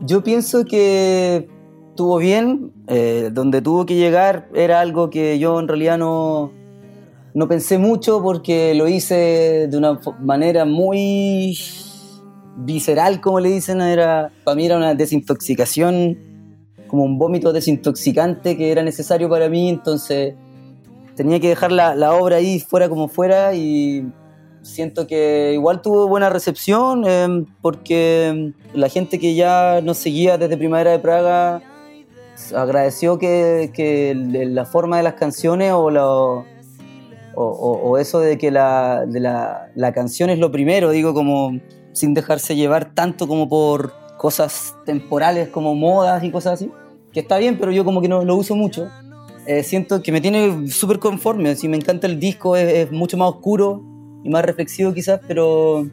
Yo 0.01 0.23
pienso 0.23 0.65
que 0.65 1.47
estuvo 1.89 2.17
bien, 2.17 2.71
eh, 2.87 3.29
donde 3.31 3.61
tuvo 3.61 3.85
que 3.85 3.95
llegar 3.95 4.49
era 4.55 4.79
algo 4.79 5.11
que 5.11 5.37
yo 5.37 5.59
en 5.59 5.67
realidad 5.67 5.99
no, 5.99 6.51
no 7.33 7.47
pensé 7.47 7.77
mucho 7.77 8.21
porque 8.21 8.73
lo 8.75 8.87
hice 8.87 9.67
de 9.69 9.77
una 9.77 9.99
manera 10.19 10.65
muy 10.65 11.57
visceral, 12.57 13.21
como 13.21 13.39
le 13.39 13.49
dicen. 13.49 13.81
Era, 13.81 14.31
para 14.43 14.55
mí 14.55 14.65
era 14.65 14.77
una 14.77 14.93
desintoxicación, 14.93 16.17
como 16.87 17.03
un 17.03 17.17
vómito 17.17 17.51
desintoxicante 17.53 18.55
que 18.57 18.71
era 18.71 18.83
necesario 18.83 19.29
para 19.29 19.49
mí. 19.49 19.69
Entonces 19.69 20.35
tenía 21.15 21.39
que 21.39 21.49
dejar 21.49 21.71
la, 21.71 22.13
obra 22.13 22.37
ahí 22.37 22.59
fuera 22.59 22.89
como 22.89 23.07
fuera 23.07 23.53
y, 23.55 24.05
siento 24.61 25.07
que 25.07 25.51
igual 25.53 25.81
tuvo 25.81 26.07
buena 26.07 26.29
recepción 26.29 27.05
em, 27.05 27.45
porque 27.61 28.53
la 28.73 28.87
gente 28.87 29.19
que 29.19 29.35
ya 29.35 29.81
nos 29.83 29.97
seguía 29.97 30.37
desde 30.37 30.55
Primavera 30.55 30.91
de 30.91 30.99
Praga 30.99 31.61
agradeció 32.55 33.19
que, 33.19 34.13
la 34.15 34.65
forma 34.65 34.97
de 34.97 35.03
las 35.03 35.13
canciones 35.15 35.73
o, 35.73 36.45
o, 37.35 37.97
eso 37.97 38.19
de 38.19 38.37
que 38.37 38.51
la, 38.51 39.05
la, 39.75 39.93
canción 39.93 40.29
es 40.29 40.39
lo 40.39 40.51
primero, 40.51 40.91
digo, 40.91 41.13
como 41.13 41.59
sin 41.91 42.13
dejarse 42.13 42.55
llevar 42.55 42.93
tanto 42.93 43.27
como 43.27 43.47
por 43.49 43.93
cosas 44.17 44.75
temporales 44.85 45.49
como 45.49 45.75
modas 45.75 46.23
y 46.23 46.31
cosas 46.31 46.53
así, 46.53 46.71
que 47.11 47.19
está 47.19 47.37
bien, 47.37 47.57
pero 47.59 47.71
yo 47.71 47.85
como 47.85 48.01
que 48.01 48.07
no 48.07 48.23
lo 48.23 48.35
uso 48.35 48.55
mucho. 48.55 48.87
Eh, 49.45 49.63
siento 49.63 50.01
que 50.01 50.11
me 50.11 50.21
tiene 50.21 50.67
súper 50.69 50.99
conforme, 50.99 51.49
así 51.49 51.67
me 51.67 51.77
encanta 51.77 52.07
el 52.07 52.19
disco, 52.19 52.55
es 52.55 52.91
mucho 52.91 53.17
más 53.17 53.29
oscuro, 53.29 53.83
y 54.23 54.29
más 54.29 54.45
reflexivo 54.45 54.93
quizás, 54.93 55.19
pero 55.27 55.85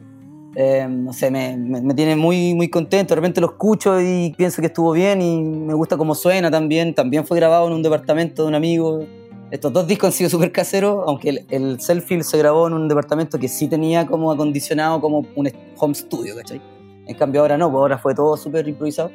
eh, 0.55 0.87
no 0.89 1.13
sé, 1.13 1.31
me, 1.31 1.57
me, 1.57 1.95
tiene 1.95 2.17
muy, 2.17 2.55
muy 2.55 2.69
contento. 2.69 3.15
De 3.15 3.21
repente 3.21 3.41
lo 3.41 3.49
escucho 3.49 4.01
y 4.01 4.35
pienso 4.37 4.63
que 4.63 4.67
estuvo 4.67 4.93
bien 4.93 5.21
y 5.21 5.43
me 5.43 5.75
gusta 5.75 5.97
cómo 5.97 6.15
suena 6.15 6.51
también. 6.51 6.95
También 6.95 7.27
fue 7.27 7.37
grabado 7.37 7.67
en 7.67 7.75
un 7.75 7.83
departamento 7.83 8.43
de 8.43 8.49
un 8.49 8.55
amigo. 8.55 9.05
Estos 9.51 9.73
dos 9.73 9.87
discos 9.87 10.09
han 10.09 10.13
sido 10.13 10.31
súper 10.31 10.53
caseros, 10.53 11.03
aunque 11.07 11.31
el, 11.31 11.47
el 11.51 11.81
Selfie 11.81 12.23
se 12.23 12.39
grabó 12.39 12.69
en 12.69 12.75
un 12.75 12.89
departamento 12.89 13.39
que 13.39 13.49
sí 13.49 13.69
tenía 13.69 14.07
como 14.07 14.31
acondicionado 14.31 15.01
como 15.01 15.27
un 15.35 15.51
home 15.77 15.95
studio, 15.95 16.37
¿cachai? 16.37 16.61
En 17.07 17.17
cambio 17.17 17.41
ahora 17.41 17.59
no, 17.59 17.71
pues 17.71 17.81
ahora 17.81 17.99
fue 17.99 18.15
todo 18.15 18.37
súper 18.37 18.69
improvisado. 18.69 19.11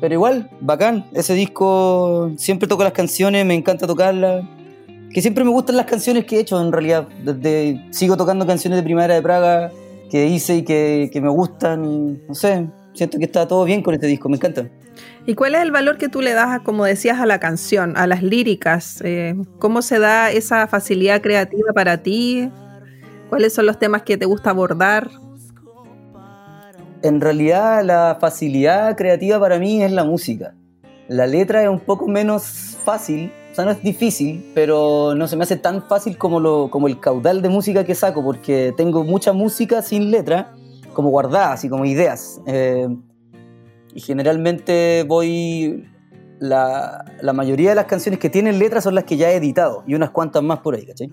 Pero 0.00 0.14
igual, 0.14 0.50
bacán. 0.60 1.06
Ese 1.12 1.34
disco 1.34 2.30
siempre 2.36 2.68
toco 2.68 2.84
las 2.84 2.92
canciones, 2.92 3.44
me 3.46 3.54
encanta 3.54 3.86
tocarlas 3.86 4.44
que 5.12 5.22
siempre 5.22 5.44
me 5.44 5.50
gustan 5.50 5.76
las 5.76 5.86
canciones 5.86 6.24
que 6.24 6.36
he 6.36 6.40
hecho 6.40 6.60
en 6.60 6.72
realidad. 6.72 7.08
Desde, 7.24 7.86
sigo 7.90 8.16
tocando 8.16 8.46
canciones 8.46 8.78
de 8.78 8.82
Primavera 8.82 9.14
de 9.14 9.22
Praga 9.22 9.72
que 10.10 10.26
hice 10.26 10.56
y 10.56 10.62
que, 10.62 11.10
me 11.20 11.28
gustan 11.28 11.84
y 11.84 12.20
no 12.28 12.34
sé, 12.34 12.68
siento 12.94 13.18
que 13.18 13.24
está 13.24 13.46
todo 13.46 13.64
bien 13.64 13.82
con 13.82 13.94
este 13.94 14.06
disco, 14.06 14.28
me 14.28 14.36
encanta. 14.36 14.68
¿Y 15.26 15.34
cuál 15.34 15.54
es 15.54 15.62
el 15.62 15.70
valor 15.70 15.98
que 15.98 16.08
tú 16.08 16.20
le 16.20 16.32
das, 16.32 16.60
como 16.60 16.84
decías, 16.84 17.20
a 17.20 17.26
la 17.26 17.38
canción, 17.38 17.96
a 17.96 18.06
las 18.06 18.22
líricas? 18.22 19.00
Eh, 19.04 19.34
¿Cómo 19.58 19.82
se 19.82 19.98
da 19.98 20.30
esa 20.30 20.66
facilidad 20.66 21.20
creativa 21.20 21.72
para 21.74 21.98
ti? 21.98 22.50
¿Cuáles 23.28 23.52
son 23.52 23.66
los 23.66 23.78
temas 23.78 24.02
que 24.02 24.16
te 24.16 24.24
gusta 24.24 24.50
abordar? 24.50 25.10
En 27.02 27.20
realidad 27.20 27.84
la 27.84 28.16
facilidad 28.20 28.96
creativa 28.96 29.38
para 29.38 29.58
mí 29.58 29.82
es 29.82 29.92
la 29.92 30.04
música. 30.04 30.54
La 31.08 31.26
letra 31.26 31.62
es 31.62 31.68
un 31.68 31.80
poco 31.80 32.08
menos 32.08 32.76
fácil 32.84 33.30
sea, 33.58 33.64
no 33.64 33.72
es 33.72 33.82
difícil, 33.82 34.52
pero 34.54 35.14
no 35.16 35.26
se 35.26 35.36
me 35.36 35.42
hace 35.42 35.56
tan 35.56 35.82
fácil 35.82 36.16
como, 36.16 36.38
lo, 36.38 36.70
como 36.70 36.86
el 36.86 37.00
caudal 37.00 37.42
de 37.42 37.48
música 37.48 37.84
que 37.84 37.94
saco, 37.94 38.22
porque 38.22 38.72
tengo 38.76 39.02
mucha 39.02 39.32
música 39.32 39.82
sin 39.82 40.10
letra, 40.10 40.54
como 40.92 41.10
guardada, 41.10 41.52
así 41.52 41.68
como 41.68 41.84
ideas. 41.84 42.40
Eh, 42.46 42.88
y 43.94 44.00
generalmente 44.00 45.04
voy. 45.06 45.88
La, 46.40 47.04
la, 47.20 47.32
mayoría 47.32 47.70
de 47.70 47.74
las 47.74 47.86
canciones 47.86 48.20
que 48.20 48.30
tienen 48.30 48.60
letra 48.60 48.80
son 48.80 48.94
las 48.94 49.02
que 49.02 49.16
ya 49.16 49.32
he 49.32 49.34
editado, 49.34 49.82
y 49.88 49.94
unas 49.94 50.10
cuantas 50.10 50.40
más 50.40 50.60
por 50.60 50.74
ahí, 50.74 50.86
¿cachai? 50.86 51.10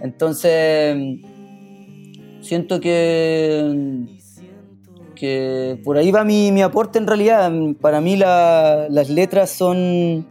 Entonces. 0.00 0.96
Siento 2.40 2.78
que. 2.80 4.06
que 5.14 5.80
por 5.82 5.96
ahí 5.96 6.10
va 6.10 6.24
mi, 6.24 6.52
mi 6.52 6.62
aporte 6.62 6.98
en 6.98 7.06
realidad. 7.06 7.50
Para 7.80 8.00
mí 8.00 8.16
las 8.16 9.08
letras 9.08 9.50
son 9.50 10.26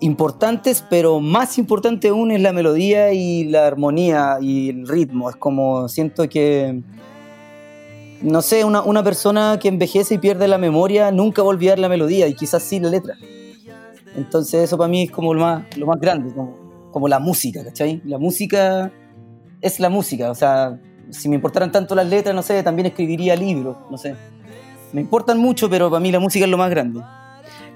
importantes, 0.00 0.84
pero 0.88 1.20
más 1.20 1.58
importante 1.58 2.08
aún 2.08 2.30
es 2.30 2.40
la 2.40 2.52
melodía 2.52 3.12
y 3.12 3.44
la 3.44 3.66
armonía 3.66 4.38
y 4.40 4.70
el 4.70 4.86
ritmo. 4.86 5.30
Es 5.30 5.36
como 5.36 5.88
siento 5.88 6.28
que, 6.28 6.82
no 8.22 8.42
sé, 8.42 8.64
una, 8.64 8.82
una 8.82 9.02
persona 9.02 9.58
que 9.60 9.68
envejece 9.68 10.14
y 10.14 10.18
pierde 10.18 10.48
la 10.48 10.58
memoria 10.58 11.10
nunca 11.10 11.42
va 11.42 11.46
a 11.46 11.50
olvidar 11.50 11.78
la 11.78 11.88
melodía 11.88 12.26
y 12.26 12.34
quizás 12.34 12.62
sí 12.62 12.80
la 12.80 12.90
letra. 12.90 13.14
Entonces 14.16 14.64
eso 14.64 14.76
para 14.76 14.88
mí 14.88 15.04
es 15.04 15.10
como 15.10 15.34
lo 15.34 15.40
más, 15.40 15.76
lo 15.76 15.86
más 15.86 16.00
grande, 16.00 16.32
como, 16.34 16.90
como 16.90 17.08
la 17.08 17.18
música, 17.18 17.62
¿cachai? 17.64 18.02
La 18.04 18.18
música 18.18 18.90
es 19.60 19.80
la 19.80 19.88
música, 19.88 20.30
o 20.30 20.34
sea, 20.34 20.78
si 21.10 21.28
me 21.28 21.36
importaran 21.36 21.72
tanto 21.72 21.94
las 21.94 22.06
letras, 22.06 22.34
no 22.34 22.42
sé, 22.42 22.62
también 22.62 22.86
escribiría 22.86 23.36
libros, 23.36 23.76
no 23.90 23.98
sé. 23.98 24.16
Me 24.92 25.00
importan 25.00 25.38
mucho, 25.38 25.68
pero 25.68 25.90
para 25.90 26.00
mí 26.00 26.10
la 26.10 26.18
música 26.18 26.44
es 26.44 26.50
lo 26.50 26.58
más 26.58 26.70
grande. 26.70 27.00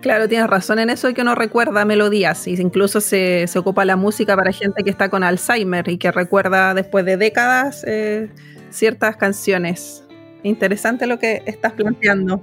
Claro, 0.00 0.28
tienes 0.28 0.48
razón 0.48 0.80
en 0.80 0.90
eso 0.90 1.08
y 1.08 1.14
que 1.14 1.22
no 1.22 1.36
recuerda 1.36 1.84
melodías. 1.84 2.48
Y 2.48 2.60
incluso 2.60 3.00
se, 3.00 3.46
ocupa 3.56 3.84
la 3.84 3.94
música 3.96 4.34
para 4.34 4.52
gente 4.52 4.82
que 4.82 4.90
está 4.90 5.08
con 5.08 5.22
Alzheimer 5.22 5.88
y 5.88 5.96
que 5.96 6.10
recuerda 6.10 6.74
después 6.74 7.04
de 7.04 7.16
décadas 7.16 7.84
eh, 7.86 8.28
ciertas 8.70 9.16
canciones. 9.16 10.01
Interesante 10.42 11.06
lo 11.06 11.18
que 11.18 11.42
estás 11.46 11.72
planteando. 11.72 12.42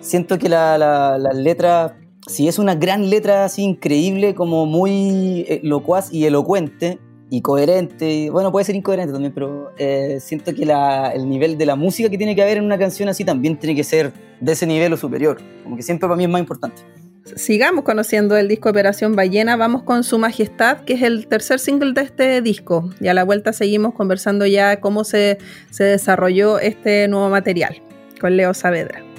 Siento 0.00 0.38
que 0.38 0.48
la, 0.48 1.18
letra, 1.32 1.96
si 2.26 2.48
es 2.48 2.58
una 2.58 2.74
gran 2.74 3.08
letra 3.08 3.44
así 3.44 3.62
increíble, 3.62 4.34
como 4.34 4.66
muy 4.66 5.46
eh, 5.48 5.60
locuaz 5.62 6.12
y 6.12 6.26
elocuente, 6.26 6.98
y 7.30 7.40
coherente, 7.40 8.30
bueno, 8.30 8.52
puede 8.52 8.64
ser 8.64 8.76
incoherente 8.76 9.12
también, 9.12 9.32
pero 9.32 9.72
eh, 9.78 10.18
siento 10.20 10.54
que 10.54 10.62
el 10.62 11.28
nivel 11.28 11.58
de 11.58 11.66
la 11.66 11.74
música 11.74 12.08
que 12.08 12.18
tiene 12.18 12.36
que 12.36 12.42
haber 12.42 12.58
en 12.58 12.64
una 12.64 12.78
canción 12.78 13.08
así 13.08 13.24
también 13.24 13.58
tiene 13.58 13.74
que 13.74 13.82
ser 13.82 14.12
de 14.40 14.52
ese 14.52 14.66
nivel 14.66 14.92
o 14.92 14.96
superior, 14.96 15.40
como 15.64 15.74
que 15.74 15.82
siempre 15.82 16.06
para 16.06 16.16
mí 16.16 16.24
es 16.24 16.30
más 16.30 16.40
importante. 16.40 16.82
Sigamos 17.24 17.84
conociendo 17.84 18.36
el 18.36 18.48
disco 18.48 18.68
Operación 18.68 19.16
Ballena, 19.16 19.56
vamos 19.56 19.82
con 19.82 20.04
Su 20.04 20.18
Majestad, 20.18 20.80
que 20.84 20.92
es 20.92 21.02
el 21.02 21.26
tercer 21.26 21.58
single 21.58 21.94
de 21.94 22.02
este 22.02 22.42
disco, 22.42 22.90
y 23.00 23.08
a 23.08 23.14
la 23.14 23.24
vuelta 23.24 23.54
seguimos 23.54 23.94
conversando 23.94 24.44
ya 24.44 24.80
cómo 24.80 25.04
se, 25.04 25.38
se 25.70 25.84
desarrolló 25.84 26.58
este 26.58 27.08
nuevo 27.08 27.30
material 27.30 27.80
con 28.20 28.36
Leo 28.36 28.52
Saavedra. 28.52 29.13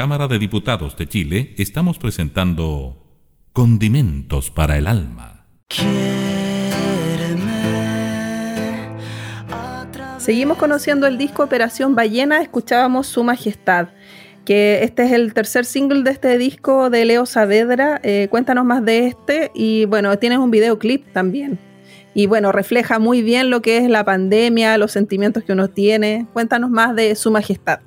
Cámara 0.00 0.28
de 0.28 0.38
Diputados 0.38 0.96
de 0.96 1.06
Chile 1.06 1.54
estamos 1.58 1.98
presentando 1.98 2.96
Condimentos 3.52 4.50
para 4.50 4.78
el 4.78 4.86
Alma. 4.86 5.44
Seguimos 10.16 10.56
conociendo 10.56 11.06
el 11.06 11.18
disco 11.18 11.44
Operación 11.44 11.94
Ballena, 11.94 12.40
escuchábamos 12.40 13.08
Su 13.08 13.24
Majestad, 13.24 13.88
que 14.46 14.84
este 14.84 15.02
es 15.02 15.12
el 15.12 15.34
tercer 15.34 15.66
single 15.66 16.02
de 16.02 16.12
este 16.12 16.38
disco 16.38 16.88
de 16.88 17.04
Leo 17.04 17.26
Saavedra. 17.26 18.00
Eh, 18.02 18.28
cuéntanos 18.30 18.64
más 18.64 18.82
de 18.82 19.06
este 19.06 19.50
y 19.52 19.84
bueno, 19.84 20.18
tienes 20.18 20.38
un 20.38 20.50
videoclip 20.50 21.12
también. 21.12 21.58
Y 22.14 22.24
bueno, 22.24 22.52
refleja 22.52 22.98
muy 22.98 23.20
bien 23.20 23.50
lo 23.50 23.60
que 23.60 23.76
es 23.76 23.90
la 23.90 24.02
pandemia, 24.02 24.78
los 24.78 24.92
sentimientos 24.92 25.44
que 25.44 25.52
uno 25.52 25.68
tiene. 25.68 26.26
Cuéntanos 26.32 26.70
más 26.70 26.96
de 26.96 27.14
Su 27.16 27.30
Majestad. 27.30 27.80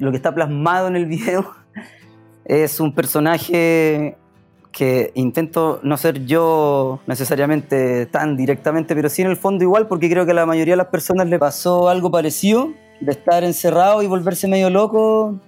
Lo 0.00 0.10
que 0.10 0.16
está 0.16 0.34
plasmado 0.34 0.88
en 0.88 0.96
el 0.96 1.06
video 1.06 1.54
es 2.44 2.80
un 2.80 2.92
personaje 2.92 4.16
que 4.72 5.10
intento 5.14 5.80
no 5.82 5.96
ser 5.96 6.24
yo 6.26 7.00
necesariamente 7.06 8.06
tan 8.06 8.36
directamente, 8.36 8.94
pero 8.94 9.08
sí 9.08 9.22
en 9.22 9.28
el 9.28 9.36
fondo 9.36 9.62
igual, 9.64 9.86
porque 9.88 10.08
creo 10.08 10.24
que 10.24 10.32
a 10.32 10.34
la 10.34 10.46
mayoría 10.46 10.72
de 10.74 10.78
las 10.78 10.86
personas 10.88 11.28
le 11.28 11.38
pasó 11.38 11.88
algo 11.88 12.10
parecido, 12.10 12.72
de 13.00 13.12
estar 13.12 13.44
encerrado 13.44 14.02
y 14.02 14.06
volverse 14.06 14.48
medio 14.48 14.70
loco. 14.70 15.38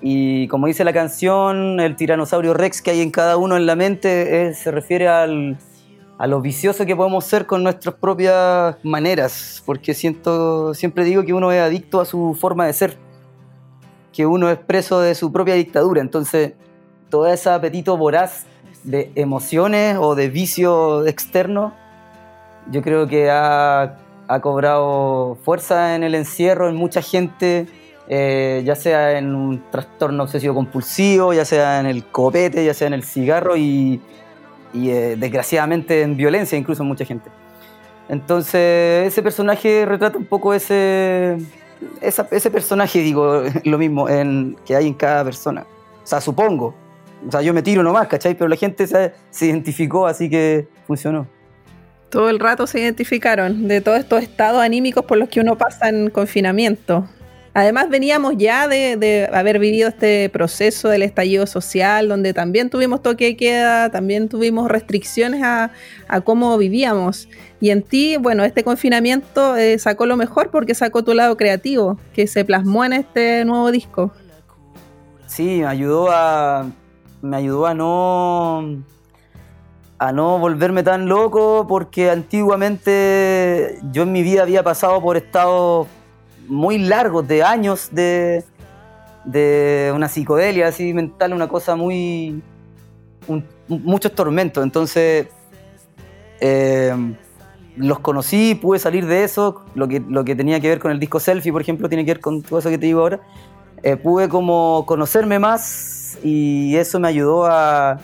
Y 0.00 0.48
como 0.48 0.66
dice 0.66 0.84
la 0.84 0.92
canción, 0.92 1.78
el 1.78 1.94
tiranosaurio 1.96 2.54
Rex 2.54 2.82
que 2.82 2.90
hay 2.90 3.00
en 3.00 3.10
cada 3.10 3.36
uno 3.36 3.56
en 3.56 3.66
la 3.66 3.76
mente 3.76 4.48
eh, 4.48 4.54
se 4.54 4.72
refiere 4.72 5.06
al, 5.08 5.58
a 6.18 6.26
lo 6.26 6.40
vicioso 6.40 6.84
que 6.84 6.96
podemos 6.96 7.24
ser 7.24 7.46
con 7.46 7.62
nuestras 7.62 7.94
propias 7.94 8.76
maneras, 8.82 9.62
porque 9.64 9.94
siento, 9.94 10.74
siempre 10.74 11.04
digo 11.04 11.24
que 11.24 11.32
uno 11.32 11.52
es 11.52 11.60
adicto 11.60 12.00
a 12.00 12.04
su 12.04 12.36
forma 12.38 12.66
de 12.66 12.72
ser 12.72 12.96
que 14.12 14.26
uno 14.26 14.50
es 14.50 14.58
preso 14.58 15.00
de 15.00 15.14
su 15.14 15.32
propia 15.32 15.54
dictadura. 15.54 16.00
Entonces, 16.00 16.52
todo 17.08 17.26
ese 17.26 17.50
apetito 17.50 17.96
voraz 17.96 18.46
de 18.84 19.10
emociones 19.14 19.96
o 19.98 20.14
de 20.14 20.28
vicio 20.28 21.06
externo, 21.06 21.74
yo 22.70 22.82
creo 22.82 23.06
que 23.06 23.30
ha, 23.30 23.98
ha 24.28 24.40
cobrado 24.40 25.36
fuerza 25.42 25.94
en 25.94 26.02
el 26.04 26.14
encierro 26.14 26.68
en 26.68 26.76
mucha 26.76 27.02
gente, 27.02 27.66
eh, 28.08 28.62
ya 28.64 28.74
sea 28.74 29.18
en 29.18 29.34
un 29.34 29.62
trastorno 29.70 30.24
obsesivo 30.24 30.54
compulsivo, 30.54 31.32
ya 31.32 31.44
sea 31.44 31.80
en 31.80 31.86
el 31.86 32.04
copete, 32.04 32.64
ya 32.64 32.74
sea 32.74 32.88
en 32.88 32.94
el 32.94 33.04
cigarro 33.04 33.56
y, 33.56 34.00
eh, 34.74 35.16
desgraciadamente 35.18 36.02
en 36.02 36.16
violencia 36.16 36.58
incluso 36.58 36.82
en 36.82 36.88
mucha 36.88 37.04
gente. 37.04 37.30
Entonces, 38.08 39.06
ese 39.06 39.22
personaje 39.22 39.86
retrata 39.86 40.18
un 40.18 40.26
poco 40.26 40.52
ese, 40.54 41.38
esa- 42.00 42.28
ese 42.30 42.50
personaje, 42.50 43.00
digo, 43.00 43.42
lo 43.64 43.78
mismo 43.78 44.06
que 44.66 44.76
hay 44.76 44.86
en 44.86 44.94
cada 44.94 45.24
persona. 45.24 45.64
O 46.02 46.06
sea, 46.06 46.20
supongo. 46.20 46.74
O 47.26 47.30
sea, 47.30 47.40
yo 47.42 47.54
me 47.54 47.62
tiro 47.62 47.82
nomás, 47.82 48.08
¿cachai? 48.08 48.34
Pero 48.34 48.48
la 48.48 48.56
gente 48.56 48.86
se, 48.86 49.12
se 49.30 49.46
identificó, 49.46 50.06
así 50.06 50.28
que 50.28 50.66
funcionó. 50.86 51.26
Todo 52.10 52.28
el 52.28 52.40
rato 52.40 52.66
se 52.66 52.80
identificaron 52.80 53.68
de 53.68 53.80
todos 53.80 53.98
estos 54.00 54.22
estados 54.22 54.60
anímicos 54.60 55.04
por 55.04 55.16
los 55.18 55.28
que 55.28 55.40
uno 55.40 55.56
pasa 55.56 55.88
en 55.88 56.10
confinamiento. 56.10 57.06
Además 57.54 57.90
veníamos 57.90 58.34
ya 58.38 58.66
de, 58.66 58.96
de 58.96 59.28
haber 59.30 59.58
vivido 59.58 59.88
este 59.88 60.30
proceso 60.30 60.88
del 60.88 61.02
estallido 61.02 61.46
social, 61.46 62.08
donde 62.08 62.32
también 62.32 62.70
tuvimos 62.70 63.02
toque 63.02 63.26
de 63.26 63.36
queda, 63.36 63.90
también 63.90 64.30
tuvimos 64.30 64.70
restricciones 64.70 65.42
a, 65.42 65.70
a 66.08 66.20
cómo 66.22 66.56
vivíamos. 66.56 67.28
Y 67.60 67.68
en 67.70 67.82
ti, 67.82 68.16
bueno, 68.16 68.42
este 68.44 68.64
confinamiento 68.64 69.54
eh, 69.56 69.78
sacó 69.78 70.06
lo 70.06 70.16
mejor 70.16 70.50
porque 70.50 70.74
sacó 70.74 71.04
tu 71.04 71.12
lado 71.12 71.36
creativo, 71.36 71.98
que 72.14 72.26
se 72.26 72.44
plasmó 72.46 72.86
en 72.86 72.94
este 72.94 73.44
nuevo 73.44 73.70
disco. 73.70 74.12
Sí, 75.26 75.60
me 75.60 75.66
ayudó 75.66 76.10
a. 76.10 76.70
Me 77.20 77.36
ayudó 77.36 77.66
a 77.66 77.74
no. 77.74 78.82
a 79.98 80.12
no 80.12 80.38
volverme 80.38 80.82
tan 80.82 81.06
loco, 81.06 81.66
porque 81.68 82.10
antiguamente 82.10 83.78
yo 83.92 84.04
en 84.04 84.12
mi 84.12 84.22
vida 84.22 84.42
había 84.42 84.62
pasado 84.62 85.00
por 85.02 85.16
estados 85.16 85.86
muy 86.48 86.78
largos 86.78 87.26
de 87.28 87.42
años 87.42 87.88
de, 87.92 88.44
de 89.24 89.92
una 89.94 90.08
psicodelia 90.08 90.68
así 90.68 90.92
mental, 90.92 91.32
una 91.32 91.48
cosa 91.48 91.76
muy. 91.76 92.42
un- 93.26 93.44
muchos 93.68 94.12
tormentos. 94.12 94.62
Entonces, 94.62 95.28
eh, 96.40 96.94
los 97.76 98.00
conocí, 98.00 98.54
pude 98.54 98.78
salir 98.78 99.06
de 99.06 99.24
eso, 99.24 99.64
lo 99.74 99.88
que, 99.88 100.00
lo 100.00 100.24
que 100.24 100.34
tenía 100.36 100.60
que 100.60 100.68
ver 100.68 100.78
con 100.78 100.90
el 100.90 100.98
disco 101.00 101.20
Selfie, 101.20 101.52
por 101.52 101.62
ejemplo, 101.62 101.88
tiene 101.88 102.04
que 102.04 102.12
ver 102.12 102.20
con 102.20 102.42
todo 102.42 102.58
eso 102.58 102.68
que 102.68 102.78
te 102.78 102.86
digo 102.86 103.00
ahora. 103.00 103.20
Eh, 103.82 103.96
pude 103.96 104.28
como 104.28 104.84
conocerme 104.86 105.38
más 105.38 106.18
y 106.22 106.76
eso 106.76 107.00
me 107.00 107.08
ayudó 107.08 107.46
a, 107.46 107.98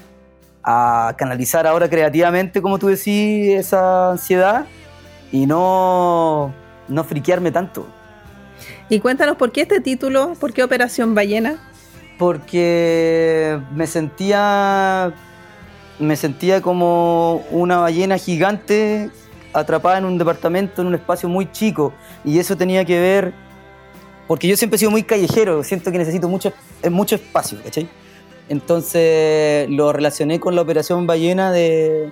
canalizar 1.16 1.66
ahora 1.66 1.88
creativamente, 1.88 2.60
como 2.60 2.78
tú 2.78 2.88
decís, 2.88 3.54
esa 3.54 4.10
ansiedad 4.10 4.66
y 5.32 5.46
no, 5.46 6.52
no 6.88 7.04
friquearme 7.04 7.50
tanto. 7.50 7.86
Y 8.90 9.00
cuéntanos 9.00 9.36
por 9.36 9.52
qué 9.52 9.62
este 9.62 9.80
título, 9.80 10.32
por 10.40 10.52
qué 10.52 10.62
Operación 10.62 11.14
Ballena. 11.14 11.58
porque 12.18 13.60
me 13.74 13.86
sentía 13.86 15.14
me 16.00 16.16
sentía 16.16 16.60
como 16.60 17.44
una 17.50 17.78
ballena 17.78 18.18
gigante 18.18 19.10
atrapada 19.52 19.98
en 19.98 20.04
un 20.04 20.18
departamento 20.18 20.82
en 20.82 20.88
un 20.88 20.94
espacio 20.94 21.28
muy 21.28 21.50
chico 21.52 21.92
y 22.24 22.38
eso 22.38 22.56
tenía 22.56 22.84
que 22.84 22.98
ver 22.98 23.32
porque 24.26 24.48
yo 24.48 24.56
siempre 24.56 24.76
he 24.76 24.78
sido 24.78 24.90
muy 24.90 25.04
callejero 25.04 25.62
siento 25.62 25.92
que 25.92 25.98
necesito 25.98 26.28
mucho 26.28 26.52
eh, 26.82 26.90
mucho 26.90 27.14
espacio 27.14 27.58
¿cachai? 27.62 27.88
entonces 28.48 29.68
lo 29.70 29.92
relacioné 29.92 30.40
con 30.40 30.56
la 30.56 30.62
operación 30.62 31.06
ballena 31.06 31.52
de 31.52 32.10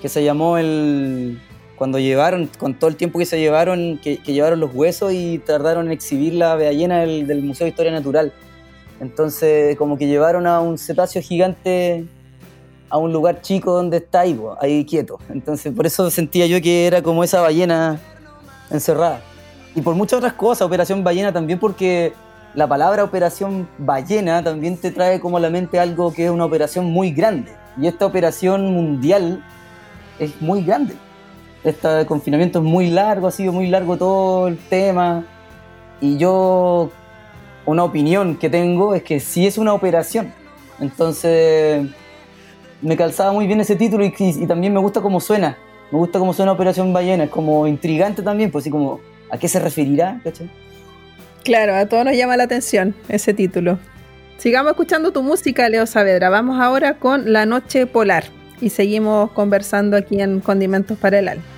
que 0.00 0.08
se 0.08 0.22
llamó 0.22 0.58
el 0.58 1.40
cuando 1.78 1.98
llevaron 1.98 2.50
con 2.58 2.74
todo 2.74 2.90
el 2.90 2.96
tiempo 2.96 3.18
que 3.18 3.24
se 3.24 3.38
llevaron 3.38 3.98
que, 4.02 4.18
que 4.18 4.32
llevaron 4.32 4.60
los 4.60 4.74
huesos 4.74 5.12
y 5.12 5.38
tardaron 5.38 5.86
en 5.86 5.92
exhibir 5.92 6.34
la 6.34 6.56
ballena 6.56 7.00
del, 7.00 7.26
del 7.26 7.42
Museo 7.42 7.64
de 7.64 7.70
Historia 7.70 7.92
Natural 7.92 8.32
entonces, 9.00 9.76
como 9.76 9.96
que 9.96 10.06
llevaron 10.06 10.46
a 10.46 10.60
un 10.60 10.78
cetáceo 10.78 11.22
gigante 11.22 12.04
a 12.90 12.96
un 12.96 13.12
lugar 13.12 13.42
chico 13.42 13.72
donde 13.72 13.98
está 13.98 14.20
ahí, 14.20 14.38
ahí 14.60 14.84
quieto. 14.84 15.18
Entonces, 15.28 15.72
por 15.74 15.86
eso 15.86 16.10
sentía 16.10 16.46
yo 16.46 16.60
que 16.60 16.86
era 16.86 17.02
como 17.02 17.22
esa 17.22 17.40
ballena 17.40 18.00
encerrada. 18.70 19.20
Y 19.74 19.82
por 19.82 19.94
muchas 19.94 20.18
otras 20.18 20.32
cosas, 20.32 20.62
Operación 20.62 21.04
Ballena 21.04 21.32
también 21.32 21.58
porque 21.58 22.12
la 22.54 22.66
palabra 22.66 23.04
Operación 23.04 23.68
Ballena 23.78 24.42
también 24.42 24.76
te 24.78 24.90
trae 24.90 25.20
como 25.20 25.36
a 25.36 25.40
la 25.40 25.50
mente 25.50 25.78
algo 25.78 26.12
que 26.12 26.24
es 26.24 26.30
una 26.30 26.46
operación 26.46 26.86
muy 26.86 27.12
grande. 27.12 27.52
Y 27.80 27.86
esta 27.86 28.06
operación 28.06 28.72
mundial 28.72 29.44
es 30.18 30.40
muy 30.40 30.64
grande. 30.64 30.96
Este 31.64 32.06
confinamiento 32.06 32.60
es 32.60 32.64
muy 32.64 32.88
largo, 32.90 33.26
ha 33.26 33.32
sido 33.32 33.52
muy 33.52 33.66
largo 33.66 33.96
todo 33.96 34.48
el 34.48 34.58
tema. 34.58 35.24
Y 36.00 36.16
yo 36.16 36.90
una 37.66 37.84
opinión 37.84 38.36
que 38.36 38.48
tengo 38.48 38.94
es 38.94 39.02
que 39.02 39.20
sí 39.20 39.46
es 39.46 39.58
una 39.58 39.74
operación. 39.74 40.32
Entonces 40.80 41.86
me 42.80 42.96
calzaba 42.96 43.32
muy 43.32 43.46
bien 43.46 43.60
ese 43.60 43.76
título 43.76 44.04
y, 44.04 44.46
también 44.46 44.72
me 44.72 44.80
gusta 44.80 45.00
cómo 45.00 45.20
suena. 45.20 45.58
Me 45.90 45.98
gusta 45.98 46.18
cómo 46.18 46.32
suena 46.32 46.52
Operación 46.52 46.92
Ballena. 46.92 47.24
Es 47.24 47.30
como 47.30 47.66
intrigante 47.66 48.22
también, 48.22 48.50
pues 48.50 48.62
así 48.62 48.70
como 48.70 49.00
a 49.30 49.38
qué 49.38 49.48
se 49.48 49.58
referirá, 49.58 50.20
¿cachai? 50.22 50.50
Claro, 51.42 51.74
a 51.74 51.86
todos 51.86 52.04
nos 52.04 52.16
llama 52.16 52.36
la 52.36 52.44
atención 52.44 52.94
ese 53.08 53.34
título. 53.34 53.78
Sigamos 54.36 54.70
escuchando 54.70 55.12
tu 55.12 55.22
música, 55.22 55.68
Leo 55.68 55.86
Saavedra. 55.86 56.30
Vamos 56.30 56.60
ahora 56.60 56.98
con 56.98 57.32
La 57.32 57.46
Noche 57.46 57.86
Polar 57.86 58.37
y 58.60 58.70
seguimos 58.70 59.30
conversando 59.32 59.96
aquí 59.96 60.20
en 60.20 60.40
Condimentos 60.40 60.98
para 60.98 61.18
el 61.18 61.28
Alma. 61.28 61.57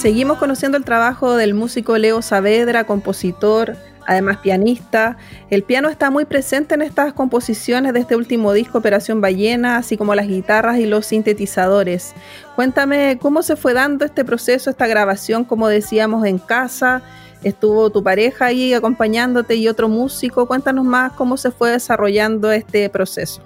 Seguimos 0.00 0.38
conociendo 0.38 0.78
el 0.78 0.84
trabajo 0.86 1.36
del 1.36 1.52
músico 1.52 1.98
Leo 1.98 2.22
Saavedra, 2.22 2.84
compositor, 2.84 3.76
además 4.06 4.38
pianista. 4.38 5.18
El 5.50 5.62
piano 5.62 5.90
está 5.90 6.10
muy 6.10 6.24
presente 6.24 6.74
en 6.74 6.80
estas 6.80 7.12
composiciones 7.12 7.92
de 7.92 8.00
este 8.00 8.16
último 8.16 8.54
disco, 8.54 8.78
Operación 8.78 9.20
Ballena, 9.20 9.76
así 9.76 9.98
como 9.98 10.14
las 10.14 10.26
guitarras 10.26 10.78
y 10.78 10.86
los 10.86 11.04
sintetizadores. 11.04 12.14
Cuéntame 12.56 13.18
cómo 13.20 13.42
se 13.42 13.56
fue 13.56 13.74
dando 13.74 14.06
este 14.06 14.24
proceso, 14.24 14.70
esta 14.70 14.86
grabación, 14.86 15.44
como 15.44 15.68
decíamos, 15.68 16.24
en 16.24 16.38
casa. 16.38 17.02
Estuvo 17.42 17.90
tu 17.90 18.02
pareja 18.02 18.46
ahí 18.46 18.72
acompañándote 18.72 19.56
y 19.56 19.68
otro 19.68 19.90
músico. 19.90 20.46
Cuéntanos 20.46 20.86
más 20.86 21.12
cómo 21.12 21.36
se 21.36 21.50
fue 21.50 21.72
desarrollando 21.72 22.50
este 22.52 22.88
proceso. 22.88 23.42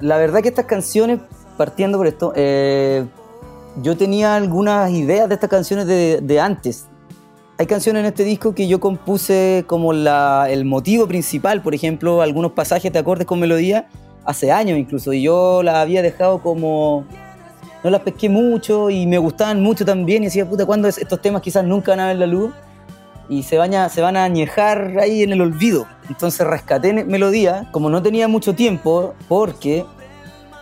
La 0.00 0.16
verdad 0.16 0.40
que 0.40 0.48
estas 0.48 0.64
canciones, 0.64 1.20
partiendo 1.58 1.98
por 1.98 2.06
esto, 2.06 2.32
eh, 2.36 3.04
yo 3.82 3.96
tenía 3.96 4.36
algunas 4.36 4.90
ideas 4.90 5.28
de 5.28 5.34
estas 5.34 5.50
canciones 5.50 5.86
de, 5.86 6.20
de 6.22 6.40
antes, 6.40 6.86
hay 7.60 7.66
canciones 7.66 8.00
en 8.00 8.06
este 8.06 8.24
disco 8.24 8.54
que 8.54 8.66
yo 8.66 8.80
compuse 8.80 9.64
como 9.66 9.92
el 9.92 10.64
motivo 10.64 11.06
principal, 11.06 11.60
por 11.60 11.74
ejemplo, 11.74 12.22
algunos 12.22 12.52
pasajes 12.52 12.90
de 12.90 12.98
acordes 12.98 13.26
con 13.26 13.38
melodía, 13.38 13.86
hace 14.24 14.50
años 14.50 14.78
incluso, 14.78 15.12
y 15.12 15.20
yo 15.20 15.62
las 15.62 15.74
había 15.74 16.00
dejado 16.00 16.40
como... 16.40 17.04
No 17.84 17.90
las 17.90 18.00
pesqué 18.00 18.30
mucho 18.30 18.88
y 18.88 19.06
me 19.06 19.18
gustaban 19.18 19.62
mucho 19.62 19.84
también, 19.84 20.22
y 20.22 20.28
decía, 20.28 20.48
puta, 20.48 20.64
¿cuándo 20.64 20.88
estos 20.88 21.20
temas 21.20 21.42
quizás 21.42 21.62
nunca 21.62 21.92
van 21.92 22.00
a 22.00 22.06
ver 22.06 22.16
la 22.16 22.26
luz? 22.26 22.50
Y 23.28 23.42
se 23.42 23.58
van, 23.58 23.74
a, 23.74 23.90
se 23.90 24.00
van 24.00 24.16
a 24.16 24.24
añejar 24.24 24.96
ahí 24.98 25.22
en 25.22 25.32
el 25.32 25.42
olvido. 25.42 25.86
Entonces 26.08 26.46
rescaté 26.46 26.94
melodía, 27.04 27.68
como 27.72 27.90
no 27.90 28.02
tenía 28.02 28.26
mucho 28.26 28.54
tiempo, 28.54 29.14
porque 29.28 29.84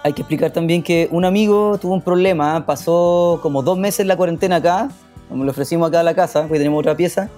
hay 0.08 0.14
que 0.14 0.22
explicar 0.22 0.50
también 0.50 0.82
que 0.82 1.06
un 1.10 1.26
amigo 1.26 1.76
tuvo 1.78 1.92
un 1.92 2.00
problema, 2.00 2.64
pasó 2.64 3.38
como 3.42 3.62
dos 3.62 3.76
meses 3.76 4.06
la 4.06 4.16
cuarentena 4.16 4.56
acá, 4.56 4.88
me 5.30 5.44
lo 5.44 5.50
ofrecimos 5.50 5.88
acá 5.88 6.00
a 6.00 6.02
la 6.02 6.14
casa, 6.14 6.42
porque 6.42 6.58
tenemos 6.58 6.80
otra 6.80 6.96
pieza, 6.96 7.28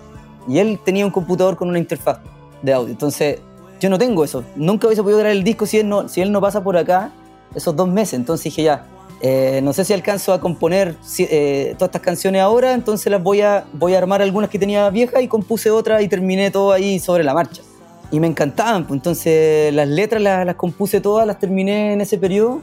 y 0.47 0.59
él 0.59 0.79
tenía 0.85 1.05
un 1.05 1.11
computador 1.11 1.57
con 1.57 1.69
una 1.69 1.79
interfaz 1.79 2.21
de 2.63 2.73
audio. 2.73 2.93
Entonces, 2.93 3.41
yo 3.81 3.91
no 3.91 3.99
tengo 3.99 4.23
eso. 4.23 4.45
Nunca 4.55 4.87
hubiese 4.87 5.03
podido 5.03 5.19
grabar 5.19 5.37
el 5.37 5.43
disco 5.43 5.67
si 5.67 5.79
él 5.79 5.89
no, 5.89 6.09
si 6.09 6.21
él 6.21 6.31
no 6.31 6.41
pasa 6.41 6.63
por 6.63 6.77
acá 6.77 7.11
esos 7.55 7.75
dos 7.75 7.89
meses. 7.89 8.15
Entonces 8.15 8.45
dije, 8.45 8.63
ya, 8.63 8.87
eh, 9.21 9.61
no 9.65 9.73
sé 9.73 9.85
si 9.85 9.93
alcanzo 9.93 10.33
a 10.33 10.41
componer 10.41 10.95
eh, 11.19 11.75
todas 11.77 11.89
estas 11.89 12.03
canciones 12.03 12.41
ahora, 12.41 12.73
entonces 12.73 13.11
las 13.11 13.23
voy 13.23 13.41
a, 13.41 13.65
voy 13.73 13.95
a 13.95 13.99
armar 13.99 14.23
algunas 14.23 14.49
que 14.49 14.61
tenía 14.61 14.89
viejas 14.91 15.23
y 15.23 15.29
compuse 15.29 15.71
otras 15.71 16.03
y 16.03 16.09
terminé 16.09 16.53
todo 16.53 16.71
ahí 16.71 17.01
sobre 17.01 17.25
la 17.25 17.35
marcha. 17.35 17.63
Y 18.11 18.21
me 18.21 18.27
encantaban, 18.27 18.87
pues 18.87 18.99
entonces 18.99 19.73
las 19.73 19.89
letras 19.89 20.21
las, 20.21 20.45
las 20.45 20.57
compuse 20.57 21.01
todas, 21.01 21.27
las 21.27 21.39
terminé 21.39 21.93
en 21.93 22.01
ese 22.01 22.19
periodo 22.19 22.61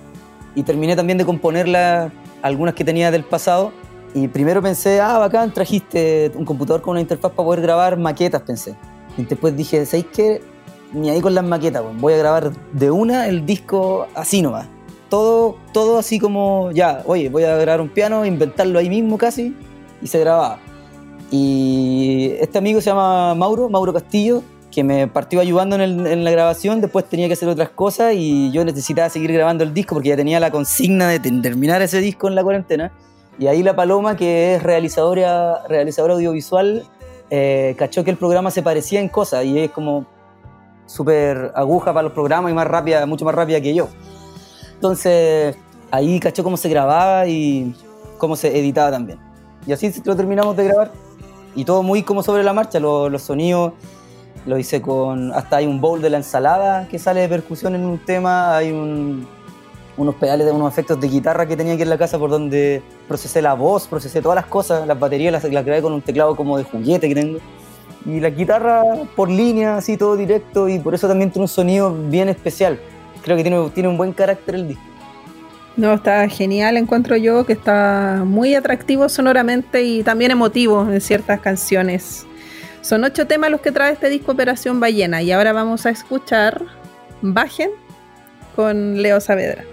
y 0.56 0.64
terminé 0.64 0.96
también 0.96 1.18
de 1.18 1.26
componerlas, 1.26 2.12
algunas 2.42 2.74
que 2.74 2.84
tenía 2.84 3.12
del 3.12 3.24
pasado 3.24 3.72
y 4.14 4.28
primero 4.28 4.62
pensé, 4.62 5.00
ah, 5.00 5.20
bacán, 5.20 5.54
trajiste 5.54 6.32
un 6.36 6.46
computador 6.46 6.82
con 6.82 6.92
una 6.92 7.02
interfaz 7.02 7.32
para 7.32 7.46
poder 7.46 7.62
grabar 7.62 7.98
maquetas, 7.98 8.42
pensé. 8.42 8.76
Y 9.18 9.24
después 9.24 9.56
dije, 9.56 9.86
¿sabéis 9.86 10.08
qué? 10.14 10.42
Ni 10.94 11.10
ahí 11.10 11.22
con 11.22 11.36
las 11.36 11.44
maquetas, 11.44 11.84
voy 12.00 12.14
a 12.14 12.18
grabar 12.18 12.52
de 12.72 12.90
una 12.90 13.28
el 13.28 13.46
disco 13.46 14.08
así 14.16 14.42
nomás. 14.42 14.68
Todo, 15.10 15.58
todo 15.72 16.00
así 16.00 16.20
como, 16.20 16.72
ya, 16.72 17.04
oye, 17.06 17.30
voy 17.30 17.44
a 17.44 17.56
grabar 17.58 17.82
un 17.82 17.90
piano, 17.90 18.26
inventarlo 18.26 18.80
ahí 18.80 18.90
mismo 18.90 19.18
casi, 19.18 19.56
y 20.02 20.08
se 20.08 20.20
grababa. 20.20 20.60
Y 21.30 22.32
este 22.40 22.58
amigo 22.58 22.82
se 22.82 22.90
llama 22.90 23.36
Mauro, 23.36 23.70
Mauro 23.70 23.94
Castillo, 23.94 24.42
que 24.72 24.84
me 24.84 25.08
partió 25.08 25.40
ayudando 25.40 25.76
en, 25.76 26.06
en, 26.06 26.24
la 26.24 26.32
grabación, 26.32 26.82
después 26.82 27.06
tenía 27.06 27.28
que 27.28 27.34
hacer 27.34 27.48
otras 27.50 27.70
cosas 27.70 28.14
y 28.16 28.52
yo 28.52 28.66
necesitaba 28.66 29.10
seguir 29.10 29.32
grabando 29.32 29.64
el 29.64 29.74
disco 29.74 29.96
porque 29.96 30.10
ya 30.10 30.16
tenía 30.16 30.40
la 30.40 30.52
consigna 30.52 31.08
de 31.08 31.20
terminar 31.20 31.82
ese 31.82 32.00
disco 32.00 32.28
en 32.28 32.36
la 32.36 32.44
cuarentena. 32.44 32.92
Y 33.40 33.48
ahí 33.48 33.64
la 33.64 33.76
Paloma, 33.76 34.18
que 34.18 34.56
es 34.56 34.64
realizadora, 34.64 35.64
realizadora 35.68 36.16
audiovisual, 36.16 36.86
eh, 37.30 37.76
cachó 37.78 38.04
que 38.04 38.12
el 38.12 38.18
programa 38.18 38.52
se 38.52 38.64
parecía 38.64 39.00
en 39.00 39.10
cosas 39.10 39.46
y 39.46 39.60
es 39.60 39.72
como 39.72 40.06
súper 40.86 41.52
aguja 41.56 41.94
para 41.94 42.04
los 42.04 42.14
programas 42.14 42.52
y 42.52 42.56
más 42.56 42.68
rápida, 42.68 43.06
mucho 43.06 43.26
más 43.26 43.36
rápida 43.36 43.62
que 43.62 43.74
yo. 43.74 43.90
Entonces 44.74 45.56
ahí 45.92 46.20
cachó 46.20 46.44
cómo 46.44 46.58
se 46.58 46.70
grababa 46.70 47.28
y 47.28 47.76
cómo 48.18 48.36
se 48.36 48.58
editaba 48.58 48.92
también. 48.92 49.20
Y 49.66 49.72
así 49.72 49.94
lo 50.04 50.16
terminamos 50.16 50.56
de 50.56 50.66
grabar. 50.66 50.92
Y 51.56 51.66
todo 51.66 51.84
muy 51.84 52.04
como 52.04 52.24
sobre 52.24 52.44
la 52.44 52.54
marcha, 52.54 52.80
los, 52.80 53.12
los 53.12 53.22
sonidos 53.22 53.74
lo 54.48 54.58
hice 54.58 54.82
con... 54.82 55.32
Hasta 55.34 55.58
hay 55.58 55.68
un 55.68 55.80
bowl 55.80 56.02
de 56.02 56.10
la 56.10 56.18
ensalada 56.18 56.88
que 56.88 56.98
sale 56.98 57.22
de 57.22 57.30
percusión 57.30 57.76
en 57.76 57.86
un 57.86 58.00
tema, 58.00 58.58
hay 58.58 58.72
un, 58.72 59.28
unos 59.98 60.16
pedales 60.16 60.48
de 60.48 60.54
unos 60.54 60.72
efectos 60.72 61.00
de 61.00 61.08
guitarra 61.10 61.46
que 61.46 61.58
tenía 61.58 61.74
aquí 61.74 61.84
en 61.84 61.90
la 61.90 61.98
casa 61.98 62.18
por 62.18 62.30
donde 62.30 62.82
procesé 63.08 63.42
la 63.42 63.54
voz, 63.54 63.88
procesé 63.88 64.22
todas 64.22 64.38
las 64.38 64.46
cosas, 64.46 64.88
las 64.88 64.98
baterías 64.98 65.34
las, 65.34 65.44
las 65.44 65.82
con 65.82 65.94
un 65.94 66.02
teclado 66.02 66.36
como 66.36 66.58
de 66.58 66.64
juguete 66.64 67.10
que 67.10 67.16
tengo. 67.16 67.40
Y 68.06 68.22
la 68.22 68.30
guitarra 68.30 68.84
por 69.16 69.30
línea, 69.30 69.78
así 69.78 69.98
todo 69.98 70.16
directo, 70.16 70.70
y 70.70 70.80
por 70.80 70.96
eso 70.96 71.10
también 71.10 71.30
tiene 71.30 71.44
un 71.44 71.50
sonido 71.50 71.94
bien 71.94 72.30
especial. 72.30 72.80
Creo 73.22 73.36
que 73.36 73.44
tiene, 73.44 73.70
tiene 73.72 73.90
un 73.90 73.98
buen 73.98 74.14
carácter 74.14 74.56
el 74.56 74.70
disco. 74.70 74.84
No, 75.76 75.94
está 75.94 76.28
genial, 76.30 76.78
encuentro 76.78 77.18
yo, 77.18 77.46
que 77.46 77.54
está 77.54 78.24
muy 78.26 78.56
atractivo 78.56 79.10
sonoramente 79.10 79.84
y 79.84 80.04
también 80.04 80.32
emotivo 80.32 80.90
en 80.90 81.02
ciertas 81.02 81.42
canciones. 81.42 82.27
Son 82.88 83.04
ocho 83.04 83.28
temas 83.28 83.52
los 83.52 83.60
que 83.60 83.74
trae 83.74 83.92
este 83.92 84.08
disco 84.08 84.32
Operación 84.32 84.80
Ballena 84.80 85.22
y 85.22 85.34
ahora 85.34 85.52
vamos 85.52 85.86
a 85.86 85.90
escuchar 85.90 86.62
Bajen 87.22 87.70
con 88.56 89.02
Leo 89.02 89.20
Saavedra. 89.20 89.66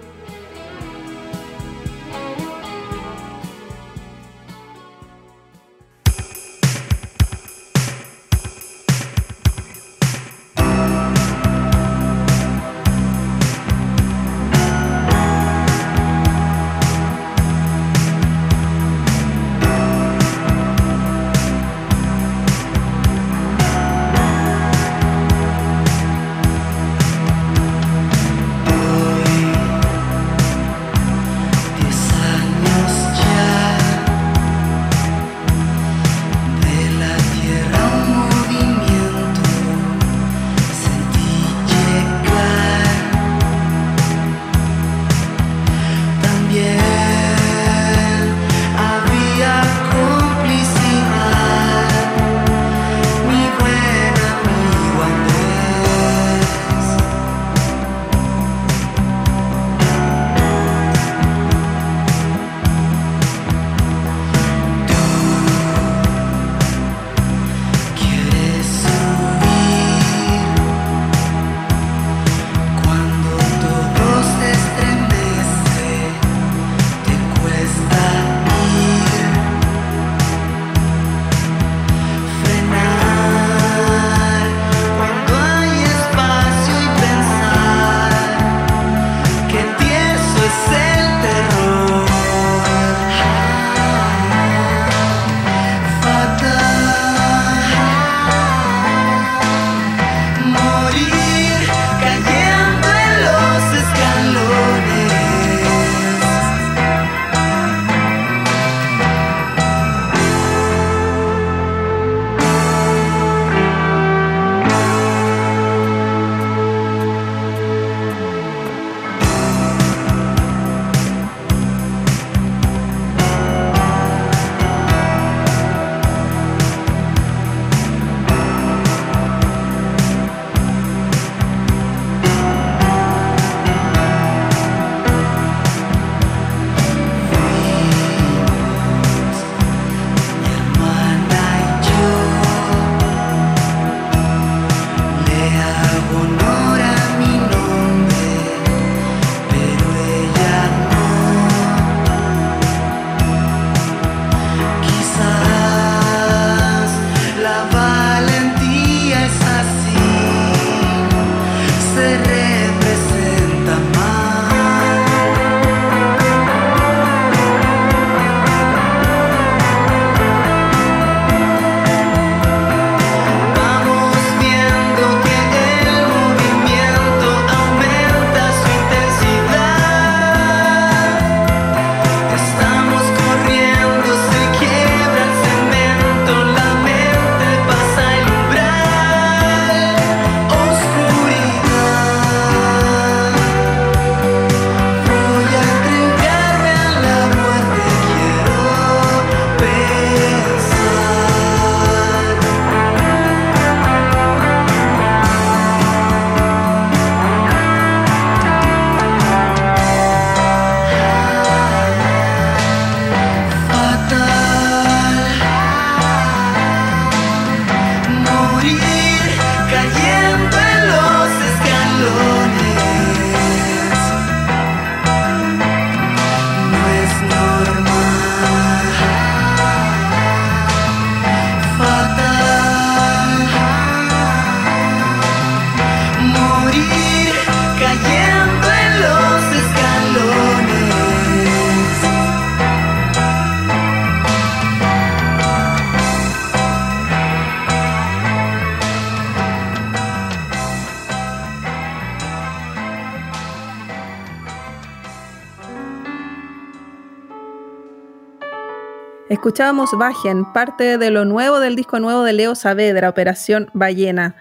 Escuchábamos 259.45 259.91
Bajen, 259.95 260.43
parte 260.43 260.97
de 260.97 261.11
lo 261.11 261.23
nuevo 261.23 261.59
del 261.59 261.75
disco 261.75 261.99
nuevo 261.99 262.23
de 262.23 262.33
Leo 262.33 262.55
Saavedra, 262.55 263.09
Operación 263.09 263.69
Ballena. 263.73 264.35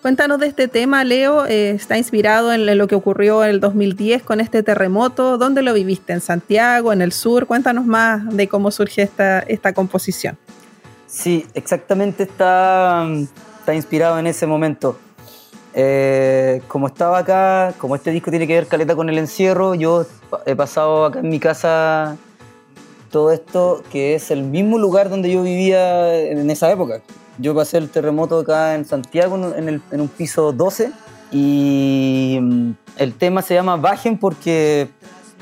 Cuéntanos 0.00 0.38
de 0.38 0.46
este 0.46 0.68
tema, 0.68 1.02
Leo. 1.02 1.44
Eh, 1.46 1.70
está 1.70 1.98
inspirado 1.98 2.52
en 2.52 2.78
lo 2.78 2.86
que 2.86 2.94
ocurrió 2.94 3.42
en 3.42 3.50
el 3.50 3.58
2010 3.58 4.22
con 4.22 4.38
este 4.38 4.62
terremoto. 4.62 5.38
¿Dónde 5.38 5.62
lo 5.62 5.74
viviste? 5.74 6.12
¿En 6.12 6.20
Santiago? 6.20 6.92
¿En 6.92 7.02
el 7.02 7.10
sur? 7.10 7.48
Cuéntanos 7.48 7.84
más 7.84 8.32
de 8.32 8.46
cómo 8.46 8.70
surge 8.70 9.02
esta, 9.02 9.72
composición. 9.72 10.38
Sí, 11.08 11.48
exactamente 11.54 12.22
está, 12.22 13.08
está 13.58 13.74
inspirado 13.74 14.20
en 14.20 14.28
ese 14.28 14.46
momento. 14.46 14.96
Eh, 15.74 16.62
como 16.68 16.86
estaba 16.86 17.18
acá, 17.18 17.74
como 17.78 17.96
este 17.96 18.12
disco 18.12 18.30
tiene 18.30 18.46
que 18.46 18.54
ver 18.54 18.68
caleta 18.68 18.94
con 18.94 19.08
el 19.08 19.18
encierro, 19.18 19.74
yo 19.74 20.06
he 20.46 20.54
pasado 20.54 21.06
acá 21.06 21.18
en 21.18 21.28
mi 21.28 21.40
casa 21.40 22.16
todo 23.14 23.30
esto, 23.30 23.80
que 23.92 24.16
es 24.16 24.32
el 24.32 24.42
mismo 24.42 24.76
lugar 24.76 25.08
donde 25.08 25.30
yo 25.30 25.44
vivía 25.44 26.12
en 26.20 26.50
esa 26.50 26.68
época. 26.72 27.00
Yo 27.38 27.54
pasé 27.54 27.78
el 27.78 27.88
terremoto 27.88 28.40
acá 28.40 28.74
en 28.74 28.84
Santiago 28.84 29.36
en, 29.56 29.68
el- 29.68 29.82
en 29.92 30.00
un 30.00 30.08
piso 30.08 30.50
12 30.50 30.90
y 31.30 32.38
mm, 32.42 32.70
el 32.96 33.14
tema 33.14 33.40
se 33.42 33.54
llama 33.54 33.76
Bajen 33.76 34.18
porque 34.18 34.88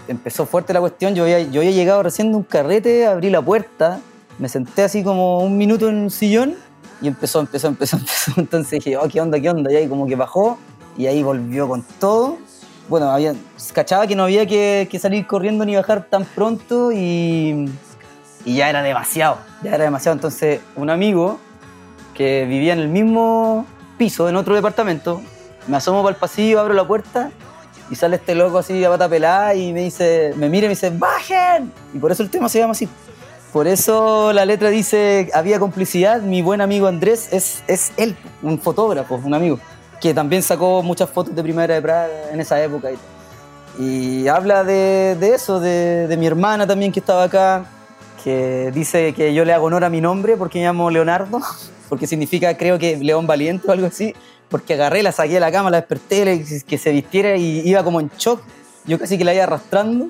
empezó 0.07 0.45
fuerte 0.45 0.75
la 0.75 0.81
cuestión. 0.81 1.14
Yo 1.14 1.23
había, 1.23 1.41
yo 1.41 1.62
había 1.62 1.70
llegado 1.73 2.03
recién 2.03 2.31
de 2.31 2.37
un 2.37 2.43
carrete, 2.43 3.07
abrí 3.07 3.31
la 3.31 3.41
puerta, 3.41 4.01
me 4.39 4.51
senté 4.51 4.83
así 4.83 5.03
como 5.03 5.39
un 5.39 5.57
minuto 5.57 5.89
en 5.89 5.95
un 5.97 6.11
sillón 6.11 6.55
y 7.01 7.09
empezó, 7.09 7.41
empezó, 7.41 7.68
empezó, 7.68 7.97
empezó. 8.01 8.33
Entonces 8.37 8.70
dije, 8.85 8.99
oh, 8.99 9.09
¿qué 9.09 9.18
onda, 9.18 9.41
qué 9.41 9.49
onda? 9.49 9.73
Y 9.73 9.77
ahí 9.77 9.89
como 9.89 10.07
que 10.07 10.14
bajó 10.14 10.59
y 10.99 11.07
ahí 11.07 11.23
volvió 11.23 11.66
con 11.68 11.83
todo. 11.99 12.37
Bueno, 12.93 13.11
había, 13.11 13.32
cachaba 13.72 14.07
que 14.07 14.14
no 14.14 14.24
había 14.24 14.45
que, 14.45 14.86
que 14.90 14.99
salir 14.99 15.26
corriendo 15.26 15.64
ni 15.64 15.74
bajar 15.74 16.05
tan 16.11 16.26
pronto 16.26 16.93
y, 16.93 17.66
y 18.45 18.57
ya 18.57 18.68
era 18.68 18.82
demasiado, 18.82 19.38
ya 19.62 19.76
era 19.76 19.84
demasiado. 19.84 20.14
Entonces 20.14 20.61
un 20.76 20.90
amigo 20.90 21.38
que 22.12 22.45
vivía 22.45 22.74
en 22.74 22.80
el 22.80 22.88
mismo 22.88 23.64
piso, 23.97 24.28
en 24.28 24.36
otro 24.36 24.55
departamento, 24.55 25.22
me 25.68 25.78
asomo 25.78 26.03
para 26.03 26.14
el 26.14 26.20
pasillo, 26.20 26.61
abro 26.61 26.74
la 26.74 26.86
puerta 26.86 27.30
y 27.90 27.95
sale 27.95 28.16
este 28.16 28.34
loco 28.34 28.59
así 28.59 28.84
a 28.84 28.90
pata 28.90 29.09
pelada 29.09 29.55
y 29.55 29.72
me 29.72 29.80
dice, 29.84 30.34
me 30.36 30.51
mira 30.51 30.66
y 30.66 30.68
me 30.68 30.74
dice, 30.74 30.90
¡bajen! 30.90 31.72
Y 31.95 31.99
por 31.99 32.12
eso 32.12 32.22
el 32.22 32.28
tema 32.28 32.51
se 32.51 32.59
llama 32.59 32.72
así. 32.72 32.90
Por 33.55 33.68
eso 33.68 34.34
la 34.34 34.45
letra 34.45 34.68
dice, 34.68 35.30
había 35.32 35.59
complicidad, 35.59 36.20
mi 36.20 36.43
buen 36.43 36.61
amigo 36.61 36.88
Andrés 36.88 37.30
es, 37.32 37.64
es 37.68 37.93
él, 37.97 38.14
un 38.43 38.59
fotógrafo, 38.59 39.14
un 39.14 39.32
amigo, 39.32 39.59
que 40.03 40.12
también 40.12 40.42
sacó 40.42 40.82
muchas 40.82 41.09
fotos 41.09 41.32
de 41.32 41.42
Primera 41.44 41.72
de 41.72 41.80
Praga 41.80 42.09
en 42.32 42.40
esa 42.40 42.61
época. 42.61 42.90
Y, 43.78 44.26
habla 44.26 44.64
de, 44.64 45.16
eso, 45.32 45.61
de, 45.61 46.14
mi 46.18 46.26
hermana 46.26 46.66
también 46.66 46.90
que 46.90 46.98
estaba 46.98 47.22
acá, 47.22 47.64
que 48.22 48.72
dice 48.74 49.14
que 49.14 49.32
yo 49.32 49.44
le 49.44 49.53
hago 49.53 49.66
honor 49.66 49.84
a 49.84 49.88
mi 49.88 50.00
nombre 50.00 50.36
porque 50.36 50.59
me 50.59 50.64
llamo 50.64 50.90
Leonardo, 50.90 51.40
porque 51.88 52.09
significa 52.09 52.57
creo 52.57 52.80
que 52.80 52.96
León 52.96 53.28
Valiente 53.28 53.68
o 53.68 53.72
algo 53.72 53.86
así, 53.86 54.12
porque 54.48 54.74
agarré, 54.74 55.05
la 55.05 55.12
saqué 55.12 55.34
de 55.34 55.40
la 55.40 55.53
cama, 55.53 55.70
la 55.70 55.78
desperté, 55.78 56.44
que 56.66 56.78
se 56.78 56.90
vistiera 56.90 57.36
y 57.36 57.62
iba 57.64 57.84
como 57.84 58.00
en 58.00 58.11
shock, 58.18 58.42
yo 58.84 58.98
casi 58.98 59.16
que 59.16 59.24
la 59.24 59.34
iba 59.34 59.44
arrastrando. 59.44 60.09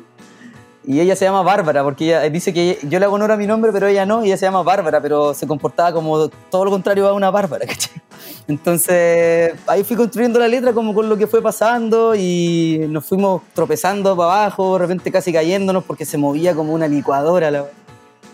Y 0.85 0.99
ella 0.99 1.15
se 1.15 1.25
llama 1.25 1.43
Bárbara, 1.43 1.85
porque 1.85 2.07
ella 2.07 2.21
dice 2.29 2.53
que 2.53 2.79
yo 2.83 2.99
le 2.99 3.05
hago 3.05 3.15
honor 3.15 3.31
a 3.31 3.37
mi 3.37 3.47
nombre, 3.47 3.71
pero 3.73 3.87
ella 3.87 4.05
no, 4.05 4.25
y 4.25 4.29
ella 4.29 4.37
se 4.37 4.47
llama 4.47 4.63
Bárbara, 4.63 5.01
pero 5.01 5.33
se 5.33 5.47
comportaba 5.47 5.93
como 5.93 6.29
todo 6.51 6.65
lo 6.65 6.73
contrario 6.73 7.07
a 7.07 7.13
una 7.13 7.31
Bárbara, 7.31 7.67
¿cachai? 7.69 8.03
Entonces 8.49 9.55
ahí 9.69 9.85
fui 9.85 9.97
construyendo 9.97 10.41
la 10.41 10.49
letra 10.49 10.73
como 10.73 10.93
con 10.93 11.09
lo 11.09 11.17
que 11.17 11.29
fue 11.29 11.41
pasando 11.41 12.15
y 12.17 12.85
nos 12.89 13.07
fuimos 13.07 13.43
tropezando 13.55 14.17
para 14.17 14.43
abajo, 14.43 14.75
de 14.75 14.79
repente 14.81 15.13
casi 15.13 15.33
cayéndonos 15.33 15.85
porque 15.85 16.05
se 16.05 16.19
movía 16.19 16.55
como 16.55 16.73
una 16.73 16.89
licuadora. 16.89 17.67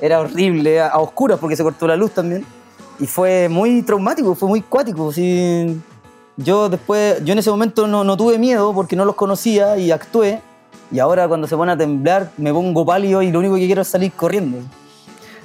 Era 0.00 0.20
horrible, 0.20 0.80
a, 0.80 0.96
oscuras 0.98 1.38
porque 1.38 1.56
se 1.56 1.62
cortó 1.62 1.86
la 1.86 1.96
luz 1.96 2.12
también. 2.12 2.46
Y 2.98 3.06
fue 3.06 3.48
muy 3.48 3.82
traumático, 3.82 4.34
fue 4.34 4.48
muy 4.48 4.62
cuático. 4.62 5.12
Yo 6.36 6.68
después, 6.68 7.22
yo 7.24 7.32
en 7.32 7.38
ese 7.38 7.50
momento 7.50 7.86
no, 7.86 8.02
no 8.04 8.16
tuve 8.16 8.38
miedo 8.38 8.72
porque 8.72 8.96
no 8.96 9.04
los 9.04 9.14
conocía 9.14 9.76
y 9.76 9.90
actué. 9.90 10.40
Y 10.90 10.98
ahora 10.98 11.28
cuando 11.28 11.46
se 11.46 11.56
pone 11.56 11.72
a 11.72 11.76
temblar 11.76 12.30
me 12.36 12.52
pongo 12.52 12.84
pálido 12.86 13.22
y 13.22 13.30
lo 13.30 13.40
único 13.40 13.56
que 13.56 13.66
quiero 13.66 13.82
es 13.82 13.88
salir 13.88 14.12
corriendo. 14.12 14.58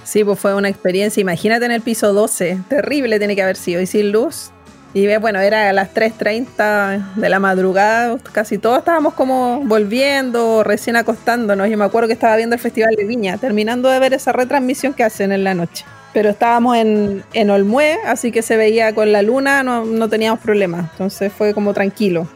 Sí, 0.04 0.24
pues 0.24 0.40
fue 0.40 0.54
una 0.54 0.70
experiencia. 0.70 1.22
Imagínate 1.22 1.66
en 1.66 1.72
el 1.72 1.82
piso 1.82 2.14
12. 2.14 2.60
Terrible 2.68 3.18
tiene 3.20 3.36
que 3.36 3.44
haber 3.44 3.56
sido. 3.56 3.82
Y 3.82 3.86
sin 3.86 4.12
luz. 4.12 4.52
Y 4.94 5.08
ve, 5.08 5.18
bueno, 5.18 5.40
era 5.40 5.70
a 5.70 5.74
las 5.74 5.92
3.30 5.94 7.16
de 7.16 7.30
la 7.30 7.40
madrugada. 7.40 8.18
Casi 8.32 8.60
todos 8.60 8.78
estábamos 8.80 9.16
como 9.16 9.62
volviendo, 9.66 10.64
recién 10.64 10.96
acostándonos. 10.96 11.68
Yo 11.68 11.78
me 11.78 11.86
acuerdo 11.86 12.08
que 12.08 12.14
estaba 12.14 12.36
viendo 12.36 12.54
el 12.56 12.62
Festival 12.62 12.96
de 12.96 13.06
Viña, 13.06 13.38
terminando 13.38 13.90
de 13.90 13.98
ver 13.98 14.14
esa 14.14 14.34
retransmisión 14.34 14.94
que 14.94 15.04
hacen 15.04 15.32
en 15.32 15.44
la 15.44 15.56
noche. 15.56 15.84
Pero 16.14 16.30
estábamos 16.30 16.78
en, 16.78 17.24
en 17.34 17.50
Olmué, 17.50 17.98
así 18.06 18.32
que 18.32 18.44
se 18.44 18.56
veía 18.56 18.94
con 18.94 19.12
la 19.12 19.24
luna, 19.24 19.64
no, 19.64 19.84
no 19.84 20.10
teníamos 20.10 20.40
problemas. 20.42 20.92
Entonces 20.92 21.34
fue 21.34 21.56
como 21.56 21.74
tranquilo. 21.74 22.28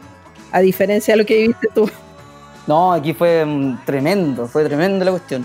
A 0.50 0.58
diferencia 0.58 1.14
de 1.14 1.18
lo 1.18 1.26
que 1.26 1.36
viviste 1.36 1.68
tú. 1.72 1.88
No, 2.68 2.92
aquí 2.92 3.12
fue 3.14 3.44
mm, 3.44 3.84
tremendo, 3.84 4.46
fue 4.46 4.64
tremenda 4.64 5.04
la 5.04 5.10
cuestión. 5.10 5.44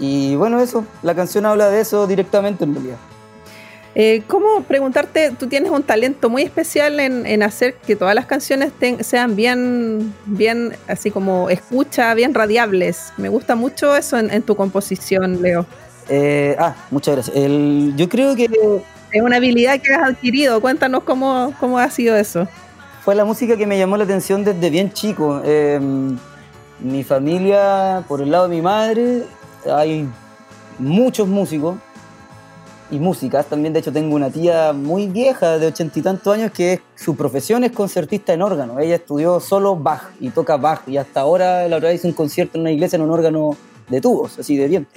Y 0.00 0.36
bueno, 0.36 0.60
eso, 0.60 0.86
la 1.02 1.14
canción 1.14 1.44
habla 1.44 1.68
de 1.68 1.80
eso 1.80 2.06
directamente 2.06 2.64
en 2.64 2.74
realidad. 2.74 2.96
Eh, 3.94 4.22
¿Cómo 4.28 4.62
preguntarte? 4.62 5.32
Tú 5.36 5.48
tienes 5.48 5.72
un 5.72 5.82
talento 5.82 6.30
muy 6.30 6.42
especial 6.42 7.00
en, 7.00 7.26
en 7.26 7.42
hacer 7.42 7.74
que 7.84 7.96
todas 7.96 8.14
las 8.14 8.26
canciones 8.26 8.70
ten- 8.78 9.02
sean 9.02 9.34
bien, 9.34 10.14
bien, 10.26 10.76
así 10.86 11.10
como 11.10 11.50
escucha, 11.50 12.14
bien 12.14 12.32
radiables. 12.32 13.12
Me 13.16 13.28
gusta 13.28 13.56
mucho 13.56 13.96
eso 13.96 14.16
en, 14.16 14.30
en 14.30 14.42
tu 14.42 14.54
composición, 14.54 15.42
Leo. 15.42 15.66
Eh, 16.08 16.54
ah, 16.60 16.76
muchas 16.92 17.14
gracias. 17.16 17.36
El- 17.36 17.94
yo 17.96 18.08
creo 18.08 18.36
que 18.36 18.48
Es 19.10 19.22
una 19.22 19.36
habilidad 19.36 19.80
que 19.80 19.92
has 19.92 20.10
adquirido. 20.10 20.60
Cuéntanos 20.60 21.02
cómo, 21.02 21.52
cómo 21.58 21.78
ha 21.78 21.90
sido 21.90 22.14
eso. 22.14 22.46
Fue 23.08 23.14
la 23.14 23.24
música 23.24 23.56
que 23.56 23.66
me 23.66 23.78
llamó 23.78 23.96
la 23.96 24.04
atención 24.04 24.44
desde 24.44 24.68
bien 24.68 24.92
chico. 24.92 25.40
Eh, 25.42 25.80
mi 26.78 27.02
familia, 27.04 28.04
por 28.06 28.20
el 28.20 28.30
lado 28.30 28.46
de 28.48 28.54
mi 28.54 28.60
madre, 28.60 29.22
hay 29.64 30.06
muchos 30.78 31.26
músicos 31.26 31.76
y 32.90 32.98
músicas. 32.98 33.46
También, 33.46 33.72
de 33.72 33.78
hecho, 33.78 33.94
tengo 33.94 34.14
una 34.14 34.28
tía 34.28 34.74
muy 34.74 35.06
vieja, 35.06 35.56
de 35.56 35.68
ochenta 35.68 35.98
y 35.98 36.02
tantos 36.02 36.34
años, 36.34 36.50
que 36.50 36.82
su 36.96 37.16
profesión 37.16 37.64
es 37.64 37.72
concertista 37.72 38.34
en 38.34 38.42
órgano. 38.42 38.78
Ella 38.78 38.96
estudió 38.96 39.40
solo 39.40 39.74
Bach 39.74 40.10
y 40.20 40.28
toca 40.28 40.58
Bach. 40.58 40.82
Y 40.86 40.98
hasta 40.98 41.22
ahora, 41.22 41.66
la 41.66 41.78
vez 41.78 41.94
hizo 41.94 42.08
un 42.08 42.14
concierto 42.14 42.58
en 42.58 42.60
una 42.60 42.72
iglesia 42.72 42.96
en 42.96 43.02
un 43.04 43.10
órgano 43.10 43.56
de 43.88 44.02
tubos, 44.02 44.38
así 44.38 44.54
de 44.58 44.68
viento. 44.68 44.90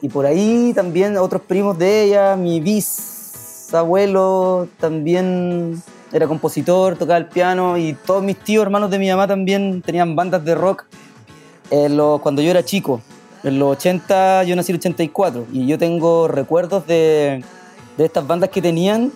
Y 0.00 0.08
por 0.08 0.24
ahí 0.24 0.72
también 0.72 1.16
otros 1.16 1.42
primos 1.42 1.76
de 1.76 2.04
ella, 2.04 2.36
mi 2.36 2.60
bisabuelo 2.60 3.88
también 4.78 5.82
era 6.12 6.26
compositor, 6.26 6.96
tocaba 6.96 7.18
el 7.18 7.26
piano 7.26 7.78
y 7.78 7.94
todos 7.94 8.22
mis 8.22 8.36
tíos, 8.38 8.62
hermanos 8.62 8.90
de 8.90 8.98
mi 8.98 9.08
mamá 9.08 9.26
también 9.26 9.80
tenían 9.82 10.16
bandas 10.16 10.44
de 10.44 10.54
rock 10.54 10.84
los- 11.70 12.20
cuando 12.20 12.42
yo 12.42 12.50
era 12.50 12.64
chico. 12.64 13.00
En 13.44 13.58
los 13.58 13.70
80, 13.76 14.44
yo 14.44 14.54
nací 14.56 14.72
en 14.72 14.76
el 14.76 14.80
84 14.80 15.46
y 15.52 15.66
yo 15.66 15.78
tengo 15.78 16.28
recuerdos 16.28 16.86
de, 16.86 17.42
de 17.96 18.04
estas 18.04 18.26
bandas 18.26 18.50
que 18.50 18.60
tenían, 18.60 19.12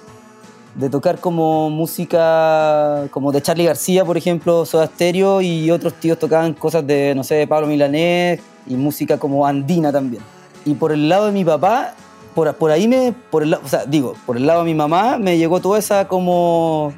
de 0.77 0.89
tocar 0.89 1.19
como 1.19 1.69
música 1.69 3.07
como 3.11 3.33
de 3.33 3.43
Charlie 3.43 3.65
García, 3.67 4.05
por 4.05 4.17
ejemplo, 4.17 4.65
Soda 4.65 4.87
Stereo 4.87 5.41
y 5.41 5.71
otros 5.71 5.95
tíos 5.95 6.19
tocaban 6.19 6.55
cosas 6.55 6.87
de, 6.87 7.13
no 7.15 7.23
sé, 7.23 7.47
Pablo 7.47 7.67
Milanés 7.67 8.41
y 8.67 8.75
música 8.77 9.19
como 9.19 9.47
andina 9.47 9.93
también. 9.93 10.23
Y 10.65 10.75
por 10.75 10.91
el 10.93 11.09
lado 11.09 11.27
de 11.27 11.33
mi 11.33 11.45
papá, 11.45 11.95
por, 12.35 12.53
por 12.55 12.71
ahí 12.71 12.89
me, 12.89 13.13
por 13.31 13.43
el, 13.43 13.55
o 13.55 13.69
sea, 13.69 13.85
digo, 13.87 14.15
por 14.27 14.37
el 14.37 14.47
lado 14.47 14.61
de 14.61 14.67
mi 14.67 14.75
mamá 14.75 15.19
me 15.19 15.39
llegó 15.39 15.61
toda 15.61 15.79
esa 15.79 16.09
como, 16.09 16.93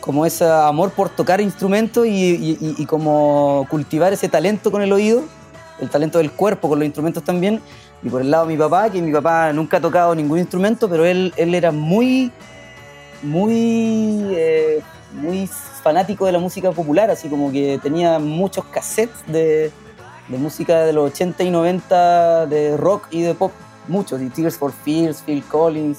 como 0.00 0.24
ese 0.26 0.44
amor 0.48 0.90
por 0.90 1.08
tocar 1.08 1.40
instrumentos 1.40 2.06
y, 2.06 2.10
y- 2.10 2.58
y- 2.60 2.74
y 2.78 2.86
como 2.86 3.66
cultivar 3.70 4.12
ese 4.12 4.28
talento 4.28 4.70
con 4.70 4.82
el 4.82 4.92
oído, 4.92 5.22
el 5.80 5.90
talento 5.90 6.18
del 6.18 6.30
cuerpo 6.30 6.68
con 6.68 6.78
los 6.78 6.86
instrumentos 6.86 7.22
también. 7.24 7.60
Y 8.02 8.08
por 8.08 8.22
el 8.22 8.30
lado 8.30 8.46
de 8.46 8.54
mi 8.54 8.58
papá, 8.58 8.88
que 8.90 9.02
mi 9.02 9.12
papá 9.12 9.52
nunca 9.52 9.76
ha 9.76 9.80
tocado 9.80 10.14
ningún 10.14 10.38
instrumento, 10.38 10.88
pero 10.88 11.04
él, 11.04 11.34
él 11.36 11.54
era 11.54 11.70
muy, 11.70 12.32
muy, 13.22 14.26
eh, 14.30 14.80
muy 15.12 15.48
fanático 15.82 16.26
de 16.26 16.32
la 16.32 16.38
música 16.38 16.70
popular, 16.72 17.10
así 17.10 17.28
como 17.28 17.50
que 17.52 17.78
tenía 17.82 18.18
muchos 18.18 18.64
cassettes 18.66 19.16
de, 19.26 19.70
de 20.28 20.38
música 20.38 20.80
de 20.84 20.92
los 20.92 21.10
80 21.10 21.42
y 21.44 21.50
90 21.50 22.46
de 22.46 22.76
rock 22.76 23.06
y 23.10 23.22
de 23.22 23.34
pop, 23.34 23.52
muchos, 23.90 24.22
y 24.22 24.30
Tears 24.30 24.56
for 24.56 24.72
Fears, 24.72 25.22
Phil 25.22 25.42
Collins, 25.44 25.98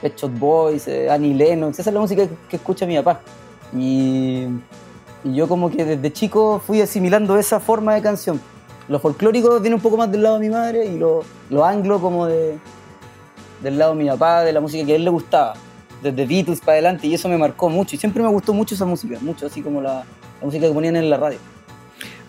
Pet 0.00 0.16
Shop 0.16 0.30
Boys, 0.38 0.86
eh, 0.88 1.10
Annie 1.10 1.34
Lennox, 1.34 1.78
esa 1.78 1.90
es 1.90 1.94
la 1.94 2.00
música 2.00 2.26
que, 2.48 2.56
escucha 2.56 2.86
mi 2.86 2.96
papá. 2.96 3.20
Y, 3.76 4.46
y 5.24 5.34
yo 5.34 5.48
como 5.48 5.70
que 5.70 5.84
desde 5.84 6.12
chico 6.12 6.60
fui 6.64 6.80
asimilando 6.80 7.36
esa 7.36 7.60
forma 7.60 7.94
de 7.94 8.02
canción. 8.02 8.40
Lo 8.88 8.98
folclórico 8.98 9.60
viene 9.60 9.76
un 9.76 9.82
poco 9.82 9.96
más 9.96 10.10
del 10.10 10.22
lado 10.22 10.38
de 10.38 10.40
mi 10.40 10.50
madre 10.50 10.86
y 10.86 10.98
lo, 10.98 11.22
lo 11.48 11.64
anglo 11.64 12.00
como 12.00 12.26
de, 12.26 12.58
del 13.62 13.78
lado 13.78 13.94
de 13.94 14.02
mi 14.02 14.10
papá, 14.10 14.42
de 14.42 14.52
la 14.52 14.60
música 14.60 14.84
que 14.84 14.92
a 14.92 14.96
él 14.96 15.04
le 15.04 15.10
gustaba, 15.10 15.54
desde 16.02 16.26
Beatles 16.26 16.60
para 16.60 16.72
adelante, 16.72 17.06
y 17.06 17.14
eso 17.14 17.28
me 17.28 17.38
marcó 17.38 17.68
mucho. 17.68 17.94
Y 17.94 17.98
siempre 17.98 18.22
me 18.22 18.28
gustó 18.28 18.52
mucho 18.52 18.74
esa 18.74 18.86
música, 18.86 19.18
mucho 19.20 19.46
así 19.46 19.62
como 19.62 19.80
la, 19.80 20.04
la 20.40 20.44
música 20.44 20.66
que 20.66 20.72
ponían 20.72 20.96
en 20.96 21.08
la 21.08 21.16
radio. 21.16 21.38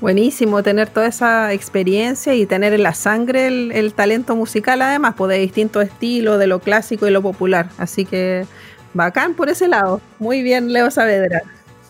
Buenísimo 0.02 0.64
tener 0.64 0.90
toda 0.90 1.06
esa 1.06 1.54
experiencia 1.54 2.34
y 2.34 2.48
tener 2.48 2.74
en 2.74 2.82
la 2.82 2.96
sangre 2.96 3.46
el, 3.46 3.94
talento 3.94 4.36
musical, 4.36 4.82
además, 4.82 5.14
pues 5.16 5.30
de 5.30 5.38
distintos 5.38 5.86
estilos, 5.86 6.40
de 6.40 6.48
lo 6.48 6.60
clásico 6.60 7.08
y 7.08 7.12
lo 7.12 7.22
popular. 7.22 7.70
Así 7.78 8.06
que 8.06 8.48
bacán 8.96 9.36
por 9.36 9.48
ese 9.50 9.68
lado. 9.68 10.02
Muy 10.18 10.42
bien, 10.42 10.74
Leo 10.74 10.90
Saavedra. 10.90 11.44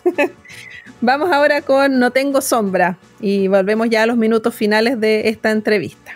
Vamos 1.00 1.32
ahora 1.32 1.62
con 1.62 1.98
No 1.98 2.10
Tengo 2.10 2.42
Sombra 2.42 2.98
y 3.18 3.48
volvemos 3.48 3.88
ya 3.88 4.02
a 4.02 4.06
los 4.06 4.18
minutos 4.18 4.54
finales 4.54 5.00
de 5.00 5.30
esta 5.30 5.50
entrevista. 5.50 6.12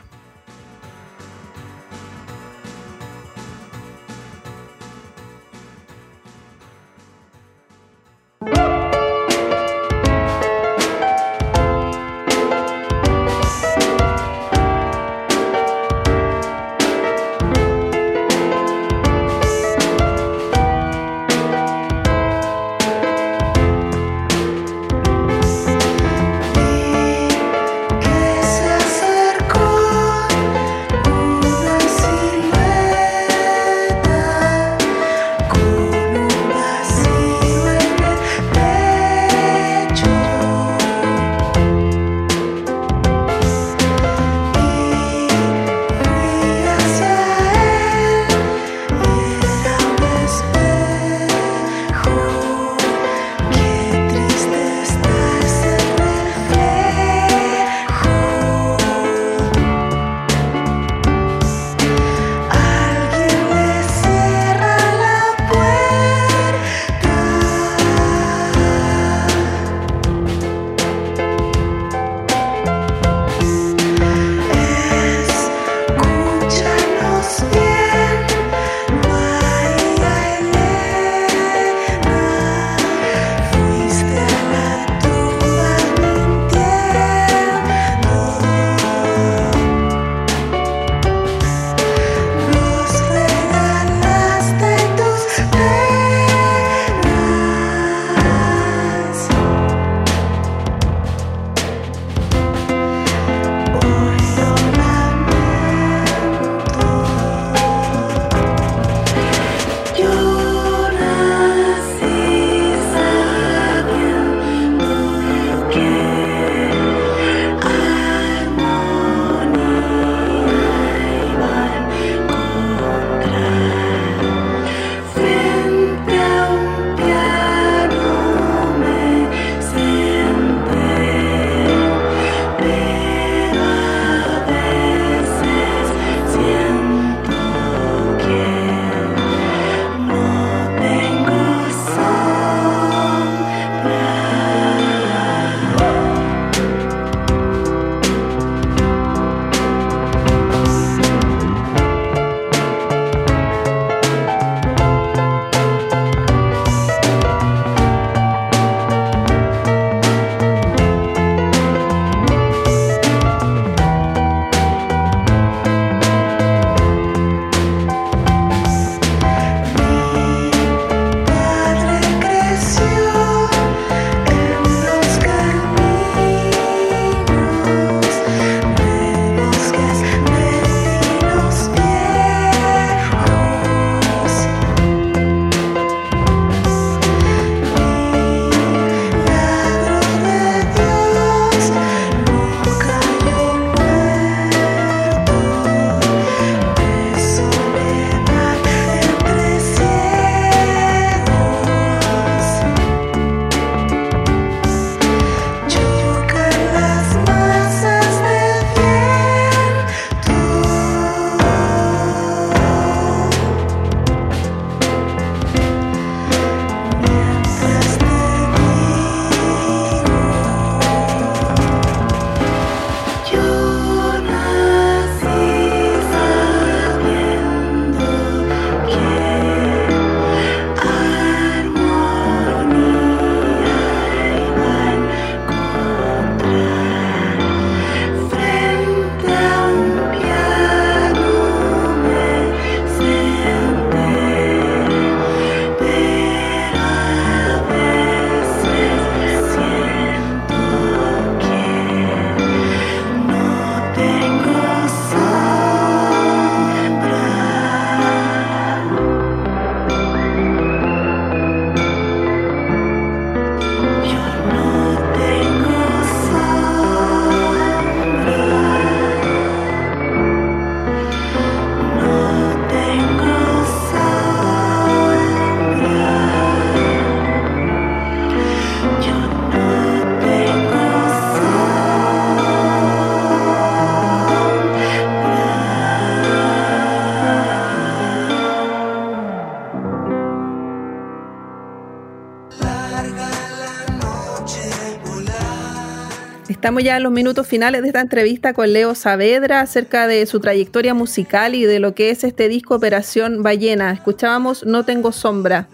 Estamos 296.67 296.83
ya 296.83 296.97
en 296.97 297.05
los 297.05 297.13
minutos 297.13 297.47
finales 297.47 297.83
de 297.83 297.87
esta 297.87 298.01
entrevista 298.01 298.53
con 298.53 298.73
Leo 298.73 298.97
Saavedra 298.97 299.61
acerca 299.61 300.09
de 300.09 300.27
su 300.27 300.41
trayectoria 300.41 300.95
musical 300.95 301.55
y 301.55 301.65
de 301.65 301.79
lo 301.79 301.95
que 301.95 302.11
es 302.11 302.25
este 302.25 302.49
disco 302.49 302.75
Operación 302.75 303.45
Ballena. 303.45 303.93
Escuchábamos 303.93 304.67
No 304.67 304.85
Tengo 304.85 305.13
Sombra, 305.13 305.69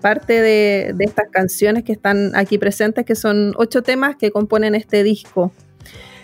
parte 0.00 0.40
de, 0.40 0.94
estas 1.00 1.30
canciones 1.32 1.82
que 1.82 1.90
están 1.90 2.30
aquí 2.36 2.58
presentes, 2.58 3.04
que 3.04 3.16
son 3.16 3.54
ocho 3.56 3.82
temas 3.82 4.14
que 4.14 4.30
componen 4.30 4.76
este 4.76 5.02
disco. 5.02 5.50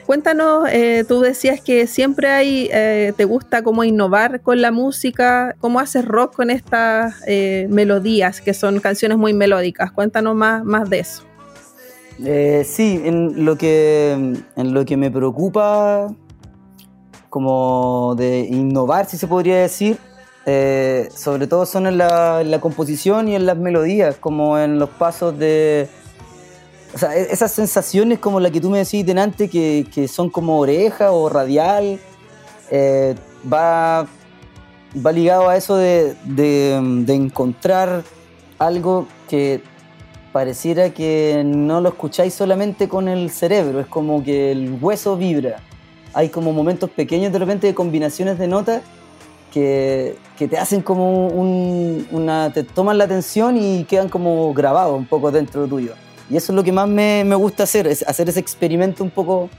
Cuéntanos, 0.07 0.69
eh, 0.71 1.05
tú 1.09 1.21
decías 1.21 1.61
que 1.61 1.89
siempre 1.89 2.29
hay, 2.29 2.71
eh, 2.73 3.13
te 3.17 3.25
gusta 3.25 3.65
como 3.65 3.83
innovar 3.83 4.41
con 4.41 4.63
la 4.63 4.71
música, 4.71 5.57
cómo 5.59 5.81
haces 5.81 6.05
rock 6.05 6.37
con 6.37 6.51
estas 6.51 7.17
eh, 7.27 7.67
melodías, 7.71 8.41
que 8.41 8.55
son 8.55 8.79
canciones 8.79 9.19
muy 9.19 9.33
melódicas. 9.33 9.91
Cuéntanos 9.91 10.37
más, 10.37 10.63
más 10.63 10.89
de 10.89 11.01
eso. 11.01 11.32
Eh, 12.25 12.65
sí, 12.69 13.01
en 13.05 13.45
lo, 13.45 13.57
que, 13.57 14.13
en 14.13 14.75
lo 14.75 14.85
que 14.85 14.97
me 14.97 15.11
preocupa 15.11 16.09
como 17.29 18.15
de 18.17 18.41
innovar, 18.41 19.07
si 19.07 19.17
se 19.17 19.27
podría 19.27 19.57
decir, 19.59 19.97
eh, 20.45 21.09
sobre 21.15 21.47
todo 21.47 21.65
son 21.67 21.87
en 21.87 21.97
la, 21.99 22.41
en 22.43 22.51
la 22.51 22.61
composición 22.61 23.29
y 23.29 23.35
en 23.35 23.47
las 23.47 23.57
melodías, 23.57 24.17
como 24.17 24.59
en 24.59 24.79
los 24.79 24.91
pasos 24.91 25.39
de... 25.39 25.89
O 26.95 26.99
sea, 26.99 27.17
e- 27.17 27.33
esas 27.33 27.51
sensaciones 27.53 28.19
como 28.19 28.39
la 28.39 28.51
que 28.51 28.61
tú 28.61 28.69
me 28.69 28.79
decís 28.79 29.05
delante, 29.07 29.49
que, 29.49 29.87
que 29.93 30.09
son 30.09 30.29
como 30.29 30.59
oreja 30.59 31.11
o 31.13 31.31
radial, 31.31 31.99
eh, 32.71 33.15
va, 33.51 34.07
va 35.05 35.13
ligado 35.13 35.49
a 35.49 35.57
eso 35.57 35.77
de, 35.77 36.15
de- 36.25 36.79
de 37.07 37.15
encontrar 37.15 38.03
algo 38.59 39.07
que 39.29 39.63
pareciera 40.33 40.91
que 40.91 41.43
no 41.45 41.81
lo 41.81 41.91
escucháis 41.91 42.33
solamente 42.35 42.89
con 42.89 43.09
el 43.09 43.31
cerebro, 43.31 43.81
es 43.81 43.87
como 43.87 44.23
que 44.25 44.51
el 44.53 44.79
hueso 44.81 45.17
vibra. 45.17 45.57
Hay 46.15 46.29
como 46.31 46.53
momentos 46.53 46.91
pequeños 46.91 47.33
de 47.33 47.39
repente 47.39 47.67
de 47.67 47.75
combinaciones 47.75 48.39
de 48.39 48.49
notas 48.49 48.83
que, 49.53 50.17
que 50.39 50.49
te 50.49 50.59
hacen 50.59 50.81
como 50.83 51.29
un- 51.29 52.07
una. 52.11 52.53
te 52.53 52.63
toman 52.65 52.97
la 52.99 53.05
atención 53.05 53.57
y 53.59 53.85
quedan 53.85 54.09
como 54.09 54.53
grabados 54.55 54.97
un 54.99 55.07
poco 55.07 55.31
dentro 55.31 55.67
tuyo. 55.67 55.93
Y 56.31 56.37
eso 56.37 56.53
es 56.53 56.57
lo 56.57 56.63
que 56.65 56.73
más 56.73 56.89
me, 56.89 57.25
me 57.25 57.35
gusta 57.35 57.65
hacer, 57.65 57.87
es 57.87 58.03
hacer 58.09 58.29
ese 58.29 58.41
experimento 58.41 59.05
un 59.05 59.11
poco 59.11 59.51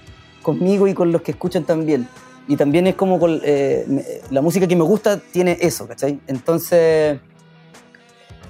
conmigo 0.41 0.87
y 0.87 0.93
con 0.93 1.11
los 1.11 1.21
que 1.21 1.31
escuchan 1.31 1.63
también. 1.63 2.07
Y 2.47 2.55
también 2.57 2.87
es 2.87 2.95
como 2.95 3.19
con, 3.19 3.39
eh, 3.43 4.21
la 4.31 4.41
música 4.41 4.67
que 4.67 4.75
me 4.75 4.83
gusta 4.83 5.19
tiene 5.19 5.57
eso, 5.61 5.87
¿cachai? 5.87 6.19
Entonces. 6.27 7.19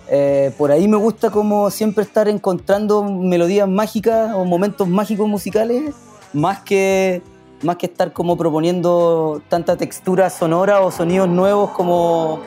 Eh, 0.10 0.52
por 0.58 0.72
ahí 0.72 0.88
me 0.88 0.98
gusta 0.98 1.30
como 1.30 1.70
siempre 1.72 2.04
estar 2.04 2.28
encontrando 2.28 3.04
melodías 3.04 3.68
mágicas 3.68 4.34
o 4.36 4.46
momentos 4.46 4.88
mágicos 4.88 5.28
musicales, 5.28 5.94
más 6.34 6.60
que, 6.60 7.22
más 7.62 7.78
que 7.78 7.86
estar 7.86 8.12
como 8.12 8.38
proponiendo 8.38 9.42
tanta 9.50 9.78
textura 9.78 10.30
sonora 10.30 10.82
o 10.82 10.92
sonidos 10.92 11.30
nuevos 11.30 11.72
como, 11.72 12.42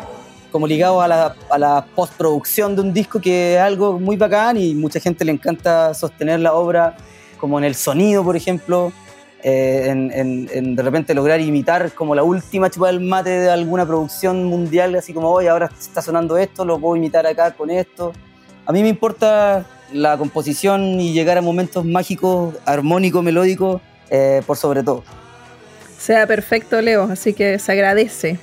como 0.52 0.66
ligados 0.66 1.02
a 1.02 1.08
la, 1.08 1.34
a 1.50 1.58
la 1.58 1.86
postproducción 1.94 2.76
de 2.76 2.82
un 2.82 2.92
disco, 2.92 3.20
que 3.20 3.54
es 3.54 3.60
algo 3.60 3.98
muy 3.98 4.16
bacán 4.16 4.58
y 4.58 4.74
mucha 4.74 5.00
gente 5.00 5.24
le 5.24 5.32
encanta 5.32 5.94
sostener 5.94 6.40
la 6.40 6.54
obra 6.54 6.96
como 7.38 7.58
en 7.58 7.64
el 7.64 7.74
sonido, 7.74 8.22
por 8.22 8.36
ejemplo, 8.36 8.92
eh, 9.42 9.86
en, 9.88 10.10
en- 10.52 10.76
de 10.76 10.82
repente 10.82 11.14
lograr 11.14 11.40
imitar 11.40 11.92
como 11.92 12.14
la 12.14 12.22
última 12.22 12.70
chupa 12.70 12.88
del 12.88 13.00
mate 13.00 13.30
de 13.30 13.50
alguna 13.50 13.86
producción 13.86 14.44
mundial, 14.44 14.94
así 14.96 15.12
como, 15.12 15.30
hoy 15.30 15.46
ahora 15.46 15.70
está 15.78 16.02
sonando 16.02 16.36
esto, 16.38 16.64
lo 16.64 16.78
puedo 16.78 16.96
imitar 16.96 17.26
acá 17.26 17.52
con 17.52 17.70
esto. 17.70 18.12
A 18.64 18.72
mí 18.72 18.82
me 18.82 18.88
importa 18.88 19.64
la 19.92 20.16
composición 20.18 21.00
y 21.00 21.12
llegar 21.12 21.38
a 21.38 21.42
momentos 21.42 21.84
mágicos, 21.84 22.54
armónicos, 22.64 23.22
melódicos, 23.22 23.80
eh, 24.10 24.42
por 24.46 24.56
sobre 24.56 24.82
todo. 24.82 25.04
Sea 25.98 26.26
perfecto, 26.26 26.80
Leo, 26.80 27.04
así 27.04 27.32
que 27.32 27.58
se 27.58 27.72
agradece. 27.72 28.38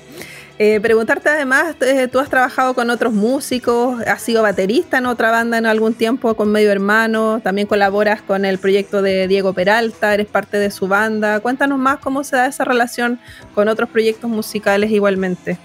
Eh, 0.66 0.80
preguntarte 0.80 1.28
además, 1.28 1.76
eh, 1.82 2.08
tú 2.08 2.20
has 2.20 2.30
trabajado 2.30 2.74
con 2.74 2.90
otros 2.90 3.12
músicos, 3.12 4.00
has 4.08 4.22
sido 4.22 4.42
baterista 4.44 5.00
en 5.00 5.08
otra 5.08 5.30
banda 5.30 5.58
en 5.58 5.66
algún 5.66 5.94
tiempo 5.94 6.36
con 6.36 6.54
Medio 6.54 6.72
Hermano, 6.72 7.42
también 7.44 7.68
colaboras 7.68 8.22
con 8.22 8.46
el 8.46 8.58
proyecto 8.60 9.02
de 9.02 9.28
Diego 9.28 9.52
Peralta, 9.52 10.14
eres 10.14 10.28
parte 10.28 10.56
de 10.60 10.72
su 10.72 10.88
banda. 10.88 11.42
Cuéntanos 11.42 11.78
más 11.80 11.98
cómo 11.98 12.24
se 12.24 12.38
da 12.38 12.46
esa 12.46 12.64
relación 12.64 13.20
con 13.54 13.68
otros 13.68 13.90
proyectos 13.90 14.30
musicales 14.30 14.90
igualmente. 14.90 15.58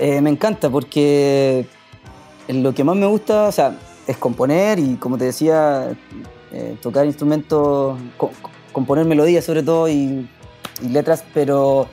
Eh, 0.00 0.20
me 0.20 0.30
encanta 0.30 0.68
porque 0.68 1.64
lo 2.48 2.74
que 2.74 2.82
más 2.82 2.96
me 2.96 3.06
gusta, 3.06 3.44
o 3.44 3.52
sea, 3.52 3.78
es 4.04 4.16
componer 4.16 4.80
y 4.80 4.96
como 4.96 5.16
te 5.16 5.26
decía, 5.26 5.90
tocar 6.82 7.06
instrumentos, 7.06 7.96
co- 8.16 8.32
co- 8.42 8.50
componer 8.72 9.04
melodías 9.04 9.44
sobre 9.44 9.62
todo 9.62 9.88
y 9.88 10.28
letras, 10.82 11.22
pero 11.32 11.86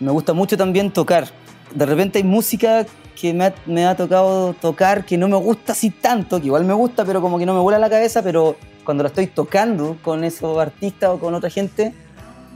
me 0.00 0.10
gusta 0.10 0.32
mucho 0.32 0.56
también 0.56 0.90
tocar. 0.90 1.26
De 1.74 1.86
repente 1.86 2.18
hay 2.18 2.24
música 2.24 2.86
que 3.18 3.32
me 3.32 3.46
ha, 3.46 3.54
me 3.66 3.86
ha 3.86 3.96
tocado 3.96 4.52
tocar 4.54 5.04
que 5.04 5.16
no 5.16 5.28
me 5.28 5.36
gusta 5.36 5.72
así 5.72 5.90
tanto, 5.90 6.38
que 6.38 6.46
igual 6.46 6.64
me 6.64 6.74
gusta, 6.74 7.04
pero 7.04 7.20
como 7.20 7.38
que 7.38 7.46
no 7.46 7.54
me 7.54 7.60
vuela 7.60 7.78
la 7.78 7.88
cabeza, 7.88 8.22
pero 8.22 8.56
cuando 8.84 9.02
la 9.02 9.08
estoy 9.08 9.26
tocando 9.26 9.96
con 10.02 10.22
esos 10.22 10.56
artistas 10.58 11.10
o 11.10 11.18
con 11.18 11.34
otra 11.34 11.50
gente, 11.50 11.94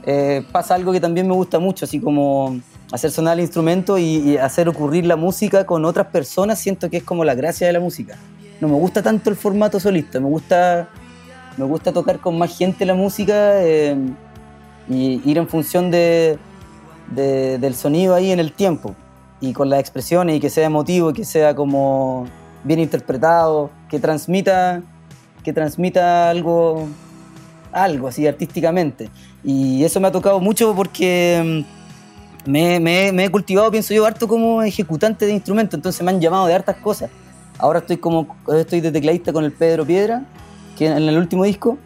eh, 0.05 0.43
pasa 0.51 0.75
algo 0.75 0.91
que 0.91 0.99
también 0.99 1.27
me 1.27 1.33
gusta 1.33 1.59
mucho, 1.59 1.85
así 1.85 1.99
como 1.99 2.59
hacer 2.91 3.11
sonar 3.11 3.33
el 3.37 3.41
instrumento 3.41 3.97
y, 3.97 4.03
y 4.03 4.37
hacer 4.37 4.69
ocurrir 4.69 5.05
la 5.05 5.15
música 5.15 5.65
con 5.65 5.83
otras 5.85 6.07
personas, 6.07 6.59
siento 6.59 6.89
que 6.89 6.97
es 6.97 7.03
como 7.03 7.25
la 7.25 7.35
gracia 7.35 7.67
de 7.67 7.73
la 7.73 7.79
música. 7.79 8.17
No 8.59 8.67
me 8.67 8.75
gusta 8.75 9.01
tanto 9.01 9.29
el 9.29 9.35
formato 9.35 9.79
solista, 9.79 10.19
me 10.19 10.27
gusta, 10.27 10.89
me 11.57 11.65
gusta 11.65 11.91
tocar 11.91 12.19
con 12.19 12.37
más 12.37 12.55
gente 12.55 12.85
la 12.85 12.93
música 12.93 13.63
eh, 13.63 13.95
y 14.87 15.21
ir 15.29 15.37
en 15.37 15.47
función 15.47 15.89
de, 15.89 16.37
de- 17.11 17.57
del 17.59 17.75
sonido 17.75 18.15
ahí 18.15 18.31
en 18.31 18.39
el 18.39 18.51
tiempo 18.53 18.95
y 19.39 19.53
con 19.53 19.69
las 19.69 19.79
expresiones 19.79 20.35
y 20.37 20.39
que 20.39 20.49
sea 20.49 20.65
emotivo 20.65 21.09
y 21.11 21.13
que 21.13 21.25
sea 21.25 21.55
como 21.55 22.25
bien 22.63 22.79
interpretado, 22.79 23.69
que 23.89 23.99
transmita, 23.99 24.81
que 25.43 25.51
transmita 25.53 26.29
algo, 26.29 26.87
algo 27.71 28.07
así 28.07 28.27
artísticamente. 28.27 29.09
Y 29.43 29.83
eso 29.83 29.99
me 29.99 30.07
ha 30.07 30.11
tocado 30.11 30.39
mucho 30.39 30.73
porque 30.75 31.63
mm, 32.45 32.51
me, 32.51 32.79
me- 32.79 33.11
me 33.11 33.25
he 33.25 33.29
cultivado, 33.29 33.71
pienso 33.71 33.93
yo, 33.93 34.05
harto 34.05 34.27
como 34.27 34.61
ejecutante 34.61 35.25
de 35.25 35.33
instrumentos, 35.33 35.75
entonces 35.77 36.01
me 36.03 36.11
han 36.11 36.21
llamado 36.21 36.45
de 36.47 36.53
hartas 36.53 36.75
cosas. 36.77 37.09
Ahora 37.57 37.79
estoy 37.79 37.97
como 37.97 38.35
estoy 38.57 38.81
de 38.81 38.91
tecladista 38.91 39.33
con 39.33 39.43
el 39.45 39.51
Pedro 39.51 39.85
Piedra, 39.85 40.23
que 40.77 40.87
en 40.87 40.97
el 41.09 41.17
último 41.17 41.43
disco. 41.43 41.77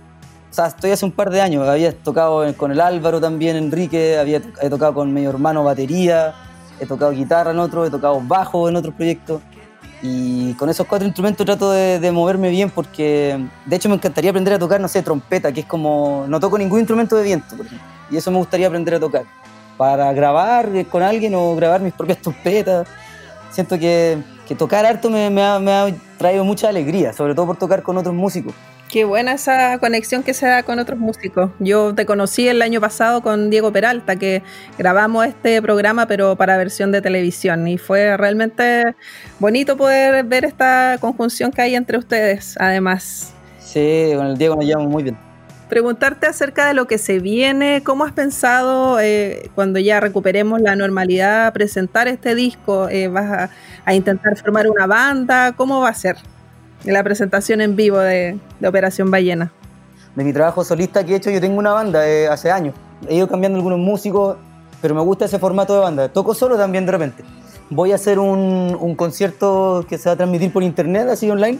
Sea, 0.55 0.67
estoy 0.67 0.91
hace 0.91 1.03
un 1.03 1.11
par 1.11 1.31
de 1.31 1.41
años, 1.41 1.67
había 1.67 1.91
tocado 1.91 2.55
con 2.55 2.71
el 2.71 2.79
Álvaro 2.79 3.19
también, 3.19 3.57
Enrique, 3.57 4.17
había 4.17 4.41
he 4.61 4.69
tocado 4.69 4.93
con 4.93 5.13
mi 5.13 5.25
hermano 5.25 5.65
batería, 5.65 6.33
he 6.79 6.85
tocado 6.85 7.11
guitarra 7.11 7.51
en 7.51 7.59
otro, 7.59 7.85
he 7.85 7.89
tocado 7.89 8.21
bajo 8.21 8.69
en 8.69 8.77
otros 8.77 8.95
proyectos. 8.95 9.41
Y 10.01 10.53
con 10.53 10.69
esos 10.69 10.87
cuatro 10.87 11.05
instrumentos 11.05 11.45
trato 11.45 11.71
de, 11.71 11.99
de 11.99 12.09
moverme 12.09 12.49
bien 12.51 12.69
porque, 12.69 13.37
de 13.65 13.75
hecho, 13.75 13.89
me 13.89 13.95
encantaría 13.95 14.29
aprender 14.29 14.53
a 14.53 14.57
tocar, 14.57 14.79
no 14.79 14.87
sé, 14.87 15.01
trompeta, 15.01 15.51
que 15.51 15.59
es 15.59 15.65
como, 15.65 16.23
no 16.29 16.39
toco 16.39 16.57
ningún 16.57 16.79
instrumento 16.79 17.17
de 17.17 17.23
viento, 17.23 17.57
por 17.57 17.65
ejemplo. 17.65 17.87
Y 18.09 18.15
eso 18.15 18.31
me 18.31 18.37
gustaría 18.37 18.67
aprender 18.67 18.93
a 18.95 18.99
tocar. 19.01 19.23
Para 19.75 20.13
grabar 20.13 20.69
con 20.89 21.03
alguien 21.03 21.35
o 21.35 21.53
grabar 21.57 21.81
mis 21.81 21.91
propias 21.91 22.19
trompetas. 22.19 22.87
Siento 23.51 23.77
que, 23.77 24.23
que 24.47 24.55
tocar 24.55 24.85
harto 24.85 25.09
me, 25.09 25.29
me 25.29 25.43
ha, 25.43 25.59
me 25.59 25.73
ha 25.73 25.93
traído 26.17 26.45
mucha 26.45 26.69
alegría, 26.69 27.11
sobre 27.11 27.35
todo 27.35 27.45
por 27.45 27.57
tocar 27.57 27.83
con 27.83 27.97
otros 27.97 28.15
músicos. 28.15 28.53
Qué 28.89 29.03
buena 29.03 29.33
esa 29.33 29.79
conexión 29.79 30.21
que 30.21 30.33
se 30.33 30.45
da 30.45 30.63
con 30.63 30.77
otros 30.79 30.99
músicos. 30.99 31.51
Yo 31.59 31.95
te 31.95 32.05
conocí 32.05 32.47
el 32.47 32.61
año 32.61 32.79
pasado 32.79 33.21
con 33.21 33.49
Diego 33.49 33.73
Peralta, 33.73 34.15
que 34.15 34.43
grabamos 34.77 35.25
este 35.25 35.61
programa, 35.61 36.05
pero 36.07 36.35
para 36.35 36.55
versión 36.55 36.91
de 36.91 37.01
televisión. 37.01 37.67
Y 37.67 37.77
fue 37.77 38.15
realmente 38.15 38.95
bonito 39.39 39.75
poder 39.75 40.23
ver 40.23 40.45
esta 40.45 40.97
conjunción 41.01 41.51
que 41.51 41.63
hay 41.63 41.75
entre 41.75 41.97
ustedes, 41.97 42.55
además. 42.59 43.33
Sí, 43.59 44.11
con 44.15 44.27
el 44.27 44.37
Diego 44.37 44.55
nos 44.55 44.65
llevamos 44.65 44.91
muy 44.91 45.03
bien. 45.03 45.17
Preguntarte 45.67 46.27
acerca 46.27 46.67
de 46.67 46.75
lo 46.75 46.85
que 46.85 46.99
se 46.99 47.19
viene, 47.19 47.81
¿cómo 47.83 48.05
has 48.05 48.13
pensado 48.13 48.99
eh, 48.99 49.49
cuando 49.55 49.79
ya 49.79 49.99
recuperemos 49.99 50.61
la 50.61 50.75
normalidad 50.75 51.51
presentar 51.53 52.07
este 52.07 52.35
disco? 52.35 52.87
Eh, 52.87 53.07
¿Vas 53.07 53.31
a, 53.31 53.49
a 53.83 53.95
intentar 53.95 54.37
formar 54.37 54.69
una 54.69 54.85
banda? 54.85 55.53
¿Cómo 55.53 55.81
va 55.81 55.89
a 55.89 55.93
ser 55.95 56.17
la 56.85 57.03
presentación 57.03 57.61
en 57.61 57.75
vivo 57.75 57.99
de, 57.99 58.37
de 58.59 58.67
Operación 58.67 59.11
Ballena? 59.11 59.51
de 60.15 60.23
mi 60.23 60.33
trabajo 60.33 60.63
solista 60.63 61.03
que 61.03 61.13
he 61.13 61.15
hecho, 61.17 61.29
yo 61.29 61.41
tengo 61.41 61.59
una 61.59 61.73
banda 61.73 62.07
eh, 62.07 62.27
hace 62.27 62.49
años. 62.51 62.73
He 63.07 63.15
ido 63.15 63.27
cambiando 63.27 63.57
algunos 63.57 63.79
músicos, 63.79 64.37
pero 64.81 64.95
me 64.95 65.01
gusta 65.01 65.25
ese 65.25 65.39
formato 65.39 65.73
de 65.73 65.79
banda. 65.79 66.09
Toco 66.09 66.33
solo 66.33 66.57
también 66.57 66.85
de 66.85 66.91
repente. 66.91 67.23
Voy 67.69 67.91
a 67.91 67.95
hacer 67.95 68.19
un, 68.19 68.77
un 68.79 68.95
concierto 68.95 69.85
que 69.87 69.97
se 69.97 70.07
va 70.07 70.13
a 70.13 70.15
transmitir 70.15 70.53
por 70.53 70.63
internet, 70.63 71.07
así 71.09 71.29
online. 71.29 71.59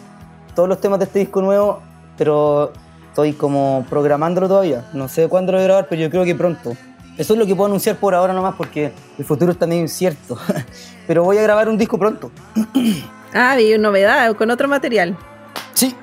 Todos 0.55 0.69
los 0.69 0.79
temas 0.79 0.99
de 0.99 1.05
este 1.05 1.19
disco 1.19 1.41
nuevo, 1.41 1.81
pero 2.17 2.71
estoy 3.09 3.33
como 3.33 3.85
programándolo 3.89 4.47
todavía. 4.47 4.85
No 4.93 5.09
sé 5.09 5.27
cuándo 5.27 5.51
lo 5.51 5.57
voy 5.57 5.63
a 5.63 5.67
grabar, 5.67 5.87
pero 5.89 6.01
yo 6.01 6.09
creo 6.09 6.23
que 6.23 6.35
pronto. 6.35 6.73
Eso 7.17 7.33
es 7.33 7.39
lo 7.39 7.45
que 7.45 7.55
puedo 7.55 7.67
anunciar 7.67 7.97
por 7.97 8.13
ahora 8.13 8.33
nomás 8.33 8.55
porque 8.55 8.91
el 9.17 9.25
futuro 9.25 9.51
está 9.51 9.67
medio 9.67 9.81
incierto. 9.81 10.37
pero 11.07 11.23
voy 11.23 11.37
a 11.37 11.41
grabar 11.41 11.67
un 11.67 11.77
disco 11.77 11.97
pronto. 11.97 12.31
Ah, 13.35 13.55
vi 13.55 13.77
novedad 13.77 14.33
con 14.35 14.49
otro 14.49 14.67
material. 14.67 15.15
Sí, 15.73 15.95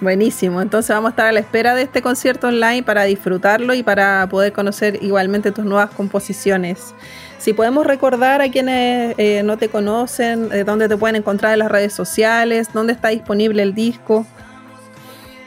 Buenísimo, 0.00 0.62
entonces 0.62 0.96
vamos 0.96 1.08
a 1.08 1.10
estar 1.10 1.26
a 1.26 1.32
la 1.32 1.40
espera 1.40 1.74
de 1.74 1.82
este 1.82 2.00
concierto 2.00 2.48
online 2.48 2.82
para 2.82 3.04
disfrutarlo 3.04 3.74
y 3.74 3.82
para 3.82 4.26
poder 4.30 4.54
conocer 4.54 4.98
igualmente 5.02 5.52
tus 5.52 5.66
nuevas 5.66 5.90
composiciones. 5.90 6.94
Si 7.36 7.52
podemos 7.52 7.86
recordar 7.86 8.40
a 8.40 8.50
quienes 8.50 9.14
eh, 9.18 9.42
no 9.44 9.58
te 9.58 9.68
conocen, 9.68 10.48
eh, 10.52 10.64
dónde 10.64 10.88
te 10.88 10.96
pueden 10.96 11.16
encontrar 11.16 11.52
en 11.52 11.58
las 11.58 11.70
redes 11.70 11.92
sociales, 11.92 12.68
dónde 12.72 12.94
está 12.94 13.08
disponible 13.08 13.62
el 13.62 13.74
disco. 13.74 14.24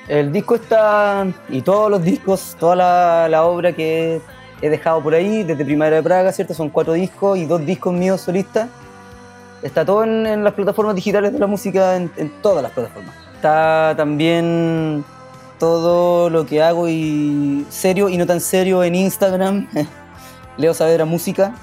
El 0.07 0.32
disco 0.32 0.53
está, 0.53 1.26
y 1.49 1.61
todos 1.63 1.89
los 1.89 2.03
discos, 2.03 2.55
toda 2.59 2.76
la, 2.76 3.28
la 3.30 3.45
obra 3.45 3.74
que 3.74 4.21
he 4.61 4.69
dejado 4.69 5.01
por 5.01 5.15
ahí, 5.15 5.41
desde 5.41 5.65
Primavera 5.65 5.95
de 5.95 6.03
Praga, 6.03 6.32
¿cierto? 6.32 6.53
Son 6.53 6.69
cuatro 6.69 6.93
discos 6.93 7.39
y 7.39 7.45
dos 7.47 7.65
discos 7.65 7.91
míos 7.91 8.21
solistas. 8.21 8.69
Está 9.64 9.86
todo 9.86 10.03
en, 10.03 10.43
las 10.43 10.53
plataformas 10.53 10.93
digitales 10.93 11.32
de 11.32 11.39
la 11.39 11.47
música, 11.47 11.95
en, 11.95 12.11
todas 12.41 12.61
las 12.61 12.72
plataformas. 12.74 13.16
Está 13.36 13.93
también 13.95 15.05
todo 15.57 16.30
lo 16.30 16.45
que 16.45 16.61
hago 16.61 16.89
y 16.89 17.66
serio 17.70 18.09
y 18.09 18.18
no 18.18 18.28
tan 18.28 18.41
serio 18.41 18.84
en 18.84 18.93
Instagram, 18.95 19.70
Leo 20.57 20.74
Saavedra 20.74 21.05
Música. 21.05 21.55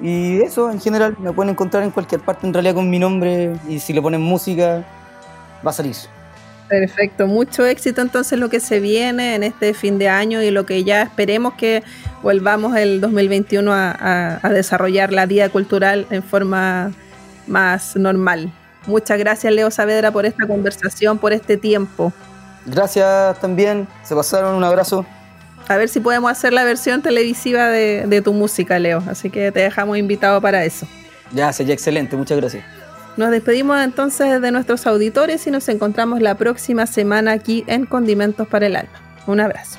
Y 0.00 0.40
eso, 0.40 0.70
en 0.70 0.80
general, 0.80 1.16
me 1.18 1.32
pueden 1.32 1.50
encontrar 1.50 1.82
en 1.82 1.90
cualquier 1.90 2.20
parte 2.20 2.46
en 2.46 2.54
realidad 2.54 2.76
con 2.76 2.88
mi 2.88 3.00
nombre 3.00 3.56
y 3.68 3.80
si 3.80 3.92
le 3.92 4.00
ponen 4.00 4.20
música, 4.20 4.84
va 5.66 5.70
a 5.70 5.74
salir. 5.74 5.96
Perfecto, 6.68 7.26
mucho 7.26 7.66
éxito 7.66 8.00
entonces 8.00 8.38
lo 8.38 8.48
que 8.48 8.60
se 8.60 8.78
viene 8.78 9.34
en 9.34 9.42
este 9.42 9.74
fin 9.74 9.98
de 9.98 10.08
año 10.08 10.40
y 10.40 10.52
lo 10.52 10.64
que 10.64 10.84
ya 10.84 11.02
esperemos 11.02 11.54
que 11.54 11.82
volvamos 12.22 12.76
el 12.76 13.00
2021 13.00 13.72
a, 13.72 13.90
a, 13.90 14.38
a 14.40 14.50
desarrollar 14.50 15.12
la 15.12 15.26
vida 15.26 15.48
cultural 15.48 16.06
en 16.10 16.22
forma 16.22 16.92
más 17.50 17.96
normal. 17.96 18.52
Muchas 18.86 19.18
gracias 19.18 19.52
Leo 19.52 19.70
Saavedra 19.70 20.10
por 20.10 20.24
esta 20.24 20.46
conversación, 20.46 21.18
por 21.18 21.32
este 21.32 21.56
tiempo. 21.56 22.12
Gracias 22.66 23.38
también, 23.40 23.86
se 24.02 24.14
pasaron, 24.14 24.54
un 24.54 24.64
abrazo. 24.64 25.04
A 25.68 25.76
ver 25.76 25.88
si 25.88 26.00
podemos 26.00 26.30
hacer 26.30 26.52
la 26.52 26.64
versión 26.64 27.02
televisiva 27.02 27.68
de, 27.68 28.06
de 28.06 28.22
tu 28.22 28.32
música, 28.32 28.78
Leo. 28.78 29.02
Así 29.08 29.30
que 29.30 29.52
te 29.52 29.60
dejamos 29.60 29.98
invitado 29.98 30.40
para 30.40 30.64
eso. 30.64 30.86
Ya, 31.32 31.52
sería 31.52 31.74
excelente, 31.74 32.16
muchas 32.16 32.38
gracias. 32.38 32.64
Nos 33.16 33.30
despedimos 33.30 33.78
entonces 33.80 34.40
de 34.40 34.50
nuestros 34.50 34.86
auditores 34.86 35.46
y 35.46 35.50
nos 35.50 35.68
encontramos 35.68 36.20
la 36.20 36.36
próxima 36.36 36.86
semana 36.86 37.32
aquí 37.32 37.64
en 37.66 37.86
Condimentos 37.86 38.48
para 38.48 38.66
el 38.66 38.76
Alma. 38.76 38.92
Un 39.26 39.40
abrazo. 39.40 39.78